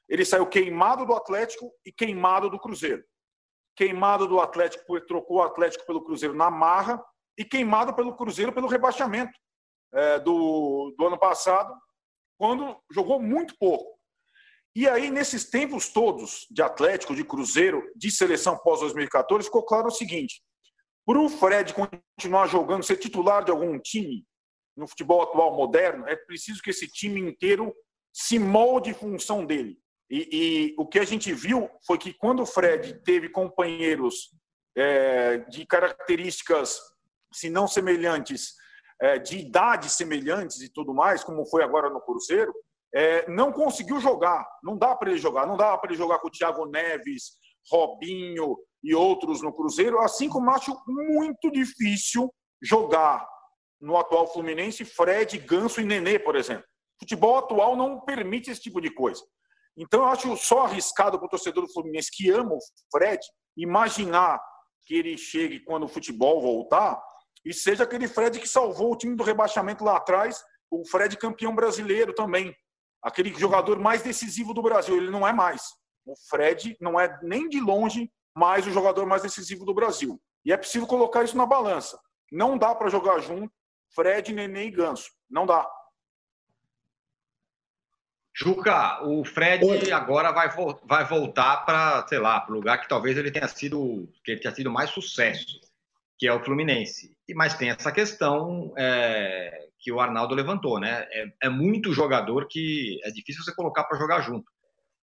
[0.09, 3.03] Ele saiu queimado do Atlético e queimado do Cruzeiro.
[3.76, 7.01] Queimado do Atlético, porque trocou o Atlético pelo Cruzeiro na marra,
[7.38, 9.32] e queimado pelo Cruzeiro pelo rebaixamento
[9.93, 11.74] é, do, do ano passado,
[12.38, 13.99] quando jogou muito pouco.
[14.76, 19.91] E aí, nesses tempos todos de Atlético, de Cruzeiro, de seleção pós-2014, ficou claro o
[19.91, 20.41] seguinte:
[21.05, 24.26] para o Fred continuar jogando, ser titular de algum time
[24.78, 27.74] no futebol atual moderno, é preciso que esse time inteiro
[28.13, 29.78] se molde em função dele.
[30.09, 34.32] E, e o que a gente viu foi que quando o Fred teve companheiros
[34.76, 36.80] é, de características,
[37.34, 38.53] se não semelhantes,
[39.01, 42.53] é, de idades semelhantes e tudo mais, como foi agora no Cruzeiro,
[42.94, 44.48] é, não conseguiu jogar.
[44.64, 45.46] Não dá para ele jogar.
[45.46, 47.34] Não dá para ele jogar com o Thiago Neves,
[47.72, 53.28] Robinho, e outros no Cruzeiro, assim como acho muito difícil jogar
[53.80, 56.64] no atual Fluminense Fred, Ganso e Nenê, por exemplo.
[56.64, 59.22] O futebol atual não permite esse tipo de coisa.
[59.78, 62.60] Então, eu acho só arriscado para o torcedor do Fluminense que ama o
[62.92, 63.20] Fred
[63.56, 64.42] imaginar
[64.86, 67.02] que ele chegue quando o futebol voltar
[67.46, 71.56] e seja aquele Fred que salvou o time do rebaixamento lá atrás, o Fred campeão
[71.56, 72.54] brasileiro também.
[73.02, 74.97] Aquele jogador mais decisivo do Brasil.
[74.97, 75.62] Ele não é mais.
[76.06, 80.20] O Fred não é nem de longe mais o jogador mais decisivo do Brasil.
[80.45, 82.00] E é preciso colocar isso na balança.
[82.32, 83.52] Não dá para jogar junto
[83.93, 85.10] Fred, Nenê e Ganso.
[85.30, 85.70] Não dá.
[88.36, 89.91] Juca, o Fred Oi.
[89.91, 90.50] agora vai,
[90.86, 94.39] vai voltar para, sei lá, para o lugar que talvez ele tenha sido, que ele
[94.39, 95.60] tenha sido mais sucesso,
[96.18, 97.18] que é o Fluminense.
[97.36, 101.07] Mas tem essa questão é, que o Arnaldo levantou, né?
[101.11, 104.45] É, é muito jogador que é difícil você colocar para jogar junto.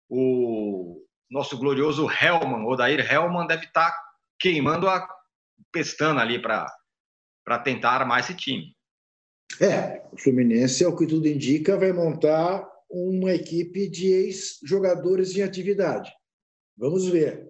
[0.09, 3.97] O nosso glorioso Helman, Odair Helman, deve estar tá
[4.39, 5.07] queimando a
[5.71, 6.67] pestana ali para
[7.63, 8.75] tentar armar esse time.
[9.59, 16.11] É, o Fluminense, ao que tudo indica, vai montar uma equipe de ex-jogadores em atividade.
[16.77, 17.47] Vamos ver.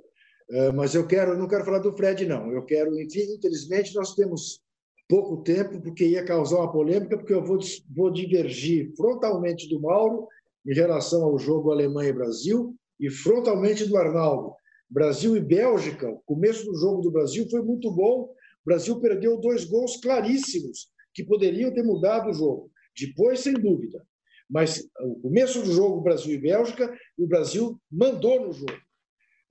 [0.50, 2.52] Uh, mas eu quero, não quero falar do Fred, não.
[2.52, 4.62] Eu quero, enfim, infelizmente, nós temos
[5.10, 7.58] pouco tempo, porque ia causar uma polêmica, porque eu vou,
[7.90, 10.28] vou divergir frontalmente do Mauro
[10.66, 14.54] em relação ao jogo Alemanha e Brasil e frontalmente do Arnaldo.
[14.88, 18.24] Brasil e Bélgica, o começo do jogo do Brasil foi muito bom.
[18.24, 22.72] O Brasil perdeu dois gols claríssimos que poderiam ter mudado o jogo.
[22.96, 24.06] Depois, sem dúvida.
[24.48, 28.80] Mas o começo do jogo Brasil e Bélgica, o Brasil mandou no jogo.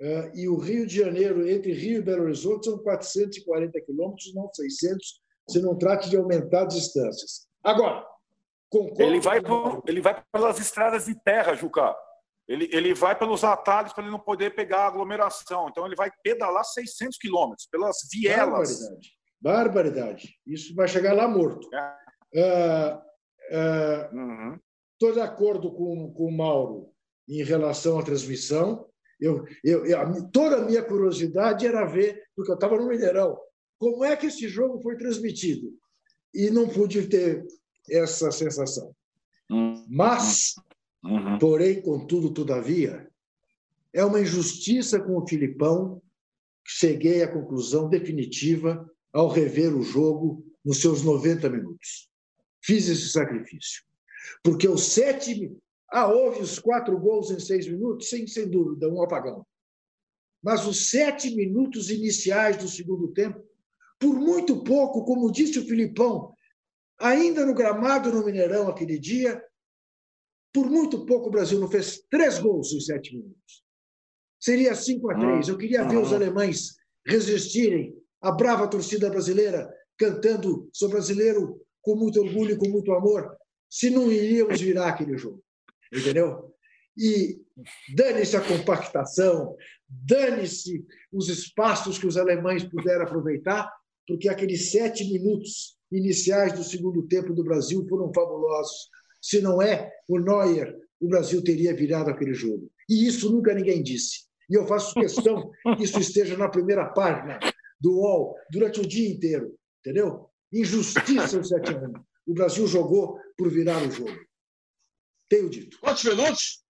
[0.00, 4.48] Uh, e o Rio de Janeiro, entre Rio e Belo Horizonte, são 440 quilômetros, não
[4.52, 7.48] 600, se não trate de aumentar as distâncias.
[7.64, 8.04] Agora,
[8.70, 9.02] concordo.
[9.02, 11.94] Ele vai, por, ele vai pelas estradas de terra, Juca.
[12.46, 15.68] Ele, ele vai pelos atalhos para ele não poder pegar a aglomeração.
[15.68, 18.80] Então, ele vai pedalar 600 quilômetros pelas vielas.
[18.80, 19.18] Barbaridade.
[19.40, 20.34] Barbaridade.
[20.46, 21.68] Isso vai chegar lá morto.
[21.74, 21.98] É.
[22.34, 22.96] Uh,
[23.56, 24.58] uh, uhum.
[24.92, 26.90] Estou de acordo com, com o Mauro
[27.28, 28.86] em relação à transmissão.
[29.20, 33.38] Eu, eu, eu, toda a minha curiosidade era ver, porque eu estava no Mineirão,
[33.78, 35.72] como é que esse jogo foi transmitido.
[36.34, 37.46] E não pude ter
[37.90, 38.94] essa sensação.
[39.50, 39.84] Uhum.
[39.88, 40.54] Mas,
[41.02, 41.38] uhum.
[41.38, 43.08] porém, contudo, todavia,
[43.92, 46.02] é uma injustiça com o Filipão
[46.64, 52.10] que cheguei à conclusão definitiva ao rever o jogo nos seus 90 minutos.
[52.62, 53.82] Fiz esse sacrifício.
[54.42, 55.56] Porque os sete.
[55.90, 58.10] Ah, houve os quatro gols em seis minutos?
[58.10, 59.46] Sem, sem dúvida, um apagão.
[60.42, 63.42] Mas os sete minutos iniciais do segundo tempo,
[63.98, 66.32] por muito pouco, como disse o Filipão,
[66.98, 69.42] ainda no gramado no Mineirão aquele dia,
[70.52, 73.64] por muito pouco o Brasil não fez três gols em sete minutos.
[74.40, 75.48] Seria 5 a 3.
[75.48, 76.76] Eu queria ver os alemães
[77.06, 83.36] resistirem à brava torcida brasileira cantando Sou brasileiro com muito orgulho e com muito amor
[83.68, 85.42] se não iríamos virar aquele jogo.
[85.92, 86.54] Entendeu?
[86.96, 87.40] E
[87.94, 89.56] dane-se a compactação,
[89.88, 93.70] dane-se os espaços que os alemães puderam aproveitar,
[94.08, 98.88] porque aqueles sete minutos iniciais do segundo tempo do Brasil foram fabulosos.
[99.20, 102.72] Se não é o Neuer, o Brasil teria virado aquele jogo.
[102.88, 104.26] E isso nunca ninguém disse.
[104.50, 107.38] E eu faço questão que isso esteja na primeira página
[107.78, 109.54] do UOL durante o dia inteiro.
[109.80, 110.30] Entendeu?
[110.50, 111.92] Injustiça o 7 a 1
[112.28, 114.18] o Brasil jogou por virar o jogo.
[115.28, 115.78] Tenho dito.
[115.80, 116.64] Quantos minutos?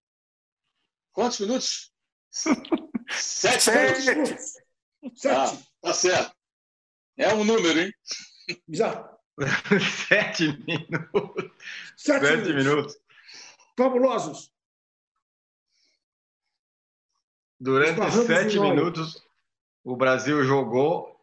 [1.12, 1.92] Quantos minutos?
[3.10, 4.52] Sete, Sete minutos.
[5.16, 5.26] Sete.
[5.28, 6.37] Ah, tá certo.
[7.18, 7.92] É um número, hein?
[8.68, 9.18] Exato.
[10.08, 11.50] Sete minutos.
[11.96, 12.64] Sete, Sete minutos.
[12.64, 12.96] minutos.
[13.76, 14.52] Fabulosos.
[17.60, 19.20] Durante sete minutos,
[19.82, 21.20] o Brasil jogou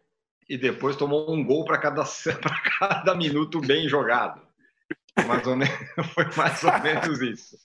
[0.50, 2.04] e depois tomou um gol para cada,
[2.80, 4.46] cada minuto bem jogado.
[5.26, 5.74] Mais ou menos,
[6.14, 7.58] foi mais ou menos isso.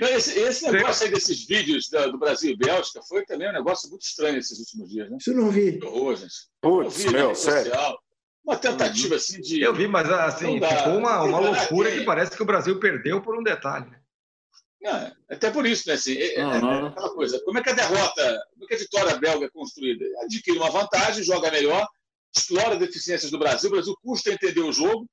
[0.00, 3.88] Esse, esse negócio aí desses vídeos do, do Brasil e Bélgica foi também um negócio
[3.90, 5.16] muito estranho esses últimos dias, né?
[5.20, 5.80] Você não vi.
[5.82, 6.34] Horror, gente.
[6.60, 7.72] Putz, meu, sério.
[7.72, 7.98] Social,
[8.44, 9.60] uma tentativa assim de.
[9.60, 13.38] Eu vi, mas assim, ficou uma, uma loucura que parece que o Brasil perdeu por
[13.38, 13.90] um detalhe.
[14.80, 15.94] Não, até por isso, né?
[15.94, 16.86] Assim, é, uhum.
[16.86, 17.40] é, aquela coisa.
[17.44, 20.04] Como é que a derrota, como é que a vitória belga é construída?
[20.22, 21.86] Adquire uma vantagem, joga melhor,
[22.34, 25.06] explora deficiências do Brasil, o Brasil custa entender o jogo.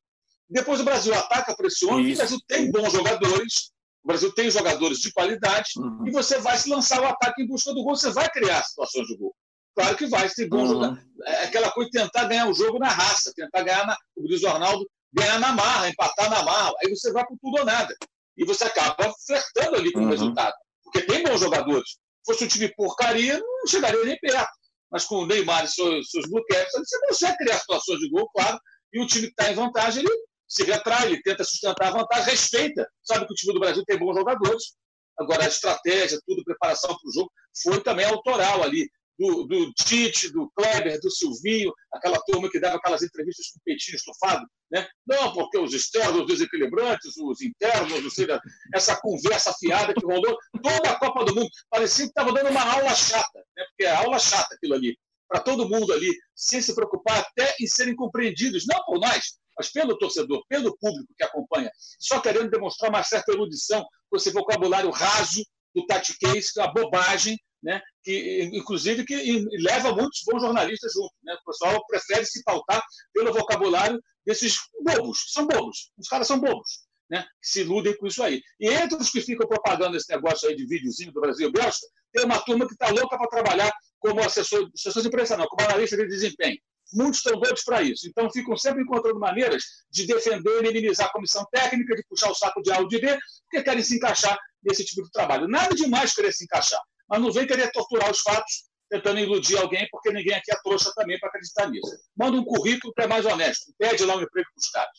[0.47, 2.13] Depois o Brasil ataca, pressiona, Isso.
[2.13, 3.71] o Brasil tem bons jogadores,
[4.06, 6.08] o Brasil tem jogadores de qualidade, uhum.
[6.08, 9.08] e você vai se lançar o ataque em busca do gol, você vai criar situações
[9.08, 9.36] de gol.
[9.76, 10.74] Claro que vai, tem bons uhum.
[10.76, 11.03] jogadores.
[11.26, 14.43] É aquela coisa de tentar ganhar o jogo na raça, tentar ganhar, na, como diz
[14.43, 16.72] o Arnaldo, ganhar na marra, empatar na marra.
[16.82, 17.93] Aí você vai por tudo ou nada.
[18.38, 20.06] E você acaba flertando ali com uhum.
[20.06, 20.53] o resultado.
[20.84, 21.89] Porque tem bons jogadores.
[21.89, 24.51] Se fosse um time porcaria, não chegaria nem perto
[24.95, 28.58] mas com o Neymar e seus, seus caps, você consegue criar situações de gol, claro,
[28.93, 30.14] e o time que está em vantagem, ele
[30.48, 33.98] se retrai, ele tenta sustentar a vantagem, respeita, sabe que o time do Brasil tem
[33.98, 34.76] bons jogadores,
[35.20, 37.32] agora a estratégia, tudo, preparação para o jogo,
[37.64, 38.88] foi também autoral ali,
[39.18, 43.64] do, do Tite, do Kleber, do Silvinho, aquela turma que dava aquelas entrevistas com o
[43.64, 44.88] peitinho estufado, né?
[45.08, 48.39] Não, porque os externos desequilibrantes, os internos, ou seja,
[48.74, 51.50] essa conversa fiada que rolou toda a Copa do Mundo.
[51.70, 53.64] Parecia que estava dando uma aula chata, né?
[53.70, 57.68] porque é aula chata aquilo ali, para todo mundo ali, sem se preocupar até em
[57.68, 62.89] serem compreendidos, não por nós, mas pelo torcedor, pelo público que acompanha, só querendo demonstrar
[62.89, 65.43] uma certa erudição com esse vocabulário raso
[65.74, 67.82] do tatiquês, uma bobagem, né?
[68.03, 71.14] que, inclusive que leva muitos bons jornalistas junto.
[71.24, 71.34] Né?
[71.34, 72.82] O pessoal prefere se pautar
[73.14, 75.32] pelo vocabulário desses bobos.
[75.34, 75.91] São bobos.
[75.97, 76.86] Os caras são bobos.
[77.08, 78.41] Né, que se iludem com isso aí.
[78.60, 82.26] E entre os que ficam propagando esse negócio aí de videozinho do Brasil Bélgica, tem
[82.26, 85.95] uma turma que está louca para trabalhar como assessor, assessor de imprensa, não, como analista
[85.95, 86.58] de desempenho.
[86.96, 88.08] Muitos estão doidos para isso.
[88.08, 92.62] Então, ficam sempre encontrando maneiras de defender minimizar a comissão técnica, de puxar o saco
[92.62, 93.18] de A ou de B,
[93.50, 95.48] porque querem se encaixar nesse tipo de trabalho.
[95.48, 99.88] Nada demais querer se encaixar mas não vem querer torturar os fatos tentando iludir alguém,
[99.89, 101.91] porque ninguém aqui é trouxa também para acreditar nisso.
[102.16, 104.98] Manda um currículo que é mais honesto, pede lá um emprego para os caras.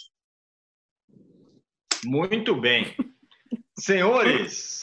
[2.05, 2.97] Muito bem.
[3.78, 4.80] Senhores,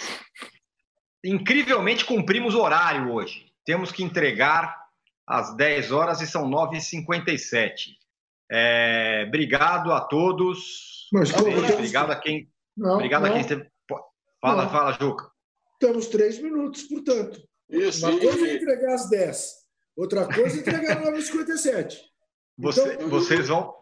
[1.24, 3.52] incrivelmente cumprimos o horário hoje.
[3.66, 4.83] Temos que entregar
[5.28, 7.74] às 10 horas e são 9h57.
[8.52, 11.08] É, obrigado a todos.
[11.12, 12.50] Mas, obrigado a quem.
[12.76, 13.30] Não, obrigado não.
[13.30, 13.68] a quem esteve.
[14.42, 14.72] Fala, não.
[14.72, 15.32] fala, Juca.
[15.80, 17.42] Temos três minutos, portanto.
[17.70, 19.54] Isso, Uma coisa é entregar às 10,
[19.96, 21.98] outra coisa é entregar às 9h57.
[22.58, 23.74] Você, então, vocês vão.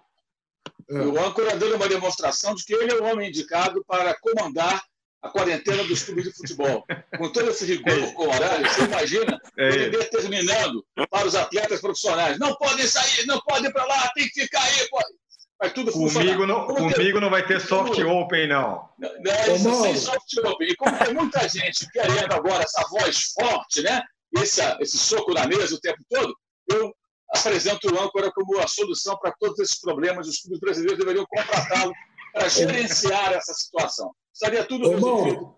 [0.89, 4.81] O âncora deu uma demonstração de que ele é o homem indicado para comandar
[5.21, 6.85] a quarentena dos clubes de futebol.
[7.17, 8.11] Com todo esse rigor é.
[8.13, 9.67] com horário, você imagina é.
[9.67, 14.27] ele determinando para os atletas profissionais: não podem sair, não podem ir para lá, tem
[14.27, 14.89] que ficar aí.
[14.89, 15.21] Pode
[15.61, 18.89] vai tudo comigo Não, comigo não vai ter soft open, não.
[18.97, 20.67] Não, não isso sem soft open.
[20.67, 24.01] E como tem muita gente querendo agora essa voz forte, né?
[24.37, 26.33] Esse, esse soco na mesa o tempo todo,
[26.71, 26.91] eu
[27.35, 30.27] apresento o âncora como a solução para todos esses problemas.
[30.27, 31.93] Os clubes brasileiros deveriam contratá-lo
[32.33, 34.11] para gerenciar essa situação.
[34.33, 35.55] Estaria tudo Ô, resolvido.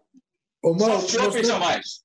[0.61, 2.03] Ô, Mauro, soft open jamais.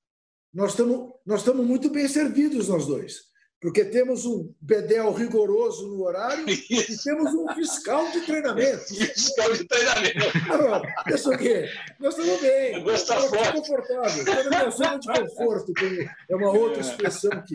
[0.52, 3.28] Nós estamos nós estamos muito bem servidos, nós dois
[3.60, 6.92] porque temos um bedel rigoroso no horário Isso.
[6.92, 8.84] e temos um fiscal de treinamento.
[8.94, 10.18] Fiscal de treinamento.
[10.48, 12.94] Não, isso aqui, nós estamos bem.
[12.94, 14.18] Estamos confortáveis.
[14.18, 15.72] Estamos na minha zona de conforto,
[16.30, 17.54] é uma outra expressão aqui.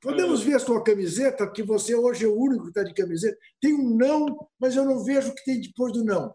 [0.00, 3.36] Podemos ver a sua camiseta, que você hoje é o único que está de camiseta.
[3.60, 6.34] Tem um não, mas eu não vejo o que tem depois do não.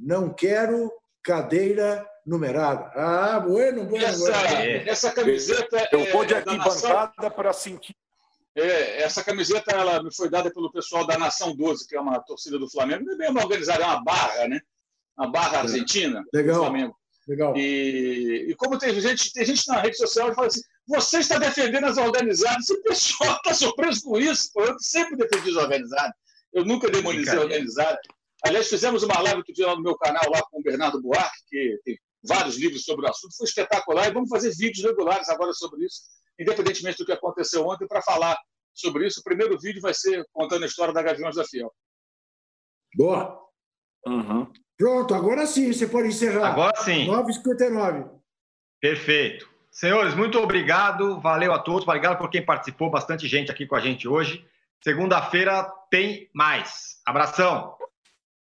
[0.00, 0.90] Não quero
[1.22, 2.90] cadeira numerada.
[2.94, 4.06] Ah, bueno, bueno.
[4.06, 4.90] Essa, bueno.
[4.90, 5.88] essa camiseta.
[5.92, 7.94] Eu vou de arquibancada para sentir.
[8.54, 12.18] É, essa camiseta ela me foi dada pelo pessoal da Nação 12, que é uma
[12.20, 13.04] torcida do Flamengo.
[13.04, 14.60] Não é bem organizada, é uma barra, né?
[15.16, 15.60] Uma barra é.
[15.60, 16.56] argentina Legal.
[16.56, 16.96] do Flamengo.
[17.28, 17.56] Legal.
[17.56, 21.38] E, e como tem gente, tem gente na rede social que fala assim: você está
[21.38, 22.68] defendendo as organizadas.
[22.68, 24.50] E o pessoal está surpreso com isso.
[24.56, 26.14] Eu sempre defendi as organizadas.
[26.52, 27.98] Eu nunca demonizei a organizada.
[28.44, 31.80] Aliás, fizemos uma live que lá no meu canal lá com o Bernardo Buarque, que
[31.84, 35.84] tem vários livros sobre o assunto, foi espetacular e vamos fazer vídeos regulares agora sobre
[35.84, 36.02] isso,
[36.38, 38.38] independentemente do que aconteceu ontem, para falar
[38.72, 39.20] sobre isso.
[39.20, 41.72] O primeiro vídeo vai ser contando a história da Gaviões da Fiel.
[42.94, 43.38] Boa.
[44.06, 44.50] Uhum.
[44.76, 46.52] Pronto, agora sim, você pode encerrar.
[46.52, 47.06] Agora sim.
[47.06, 48.10] 9h59.
[48.80, 49.48] Perfeito.
[49.70, 51.20] Senhores, muito obrigado.
[51.20, 51.86] Valeu a todos.
[51.86, 52.90] Obrigado por quem participou.
[52.90, 54.44] Bastante gente aqui com a gente hoje.
[54.82, 57.00] Segunda-feira tem mais.
[57.06, 57.76] Abração.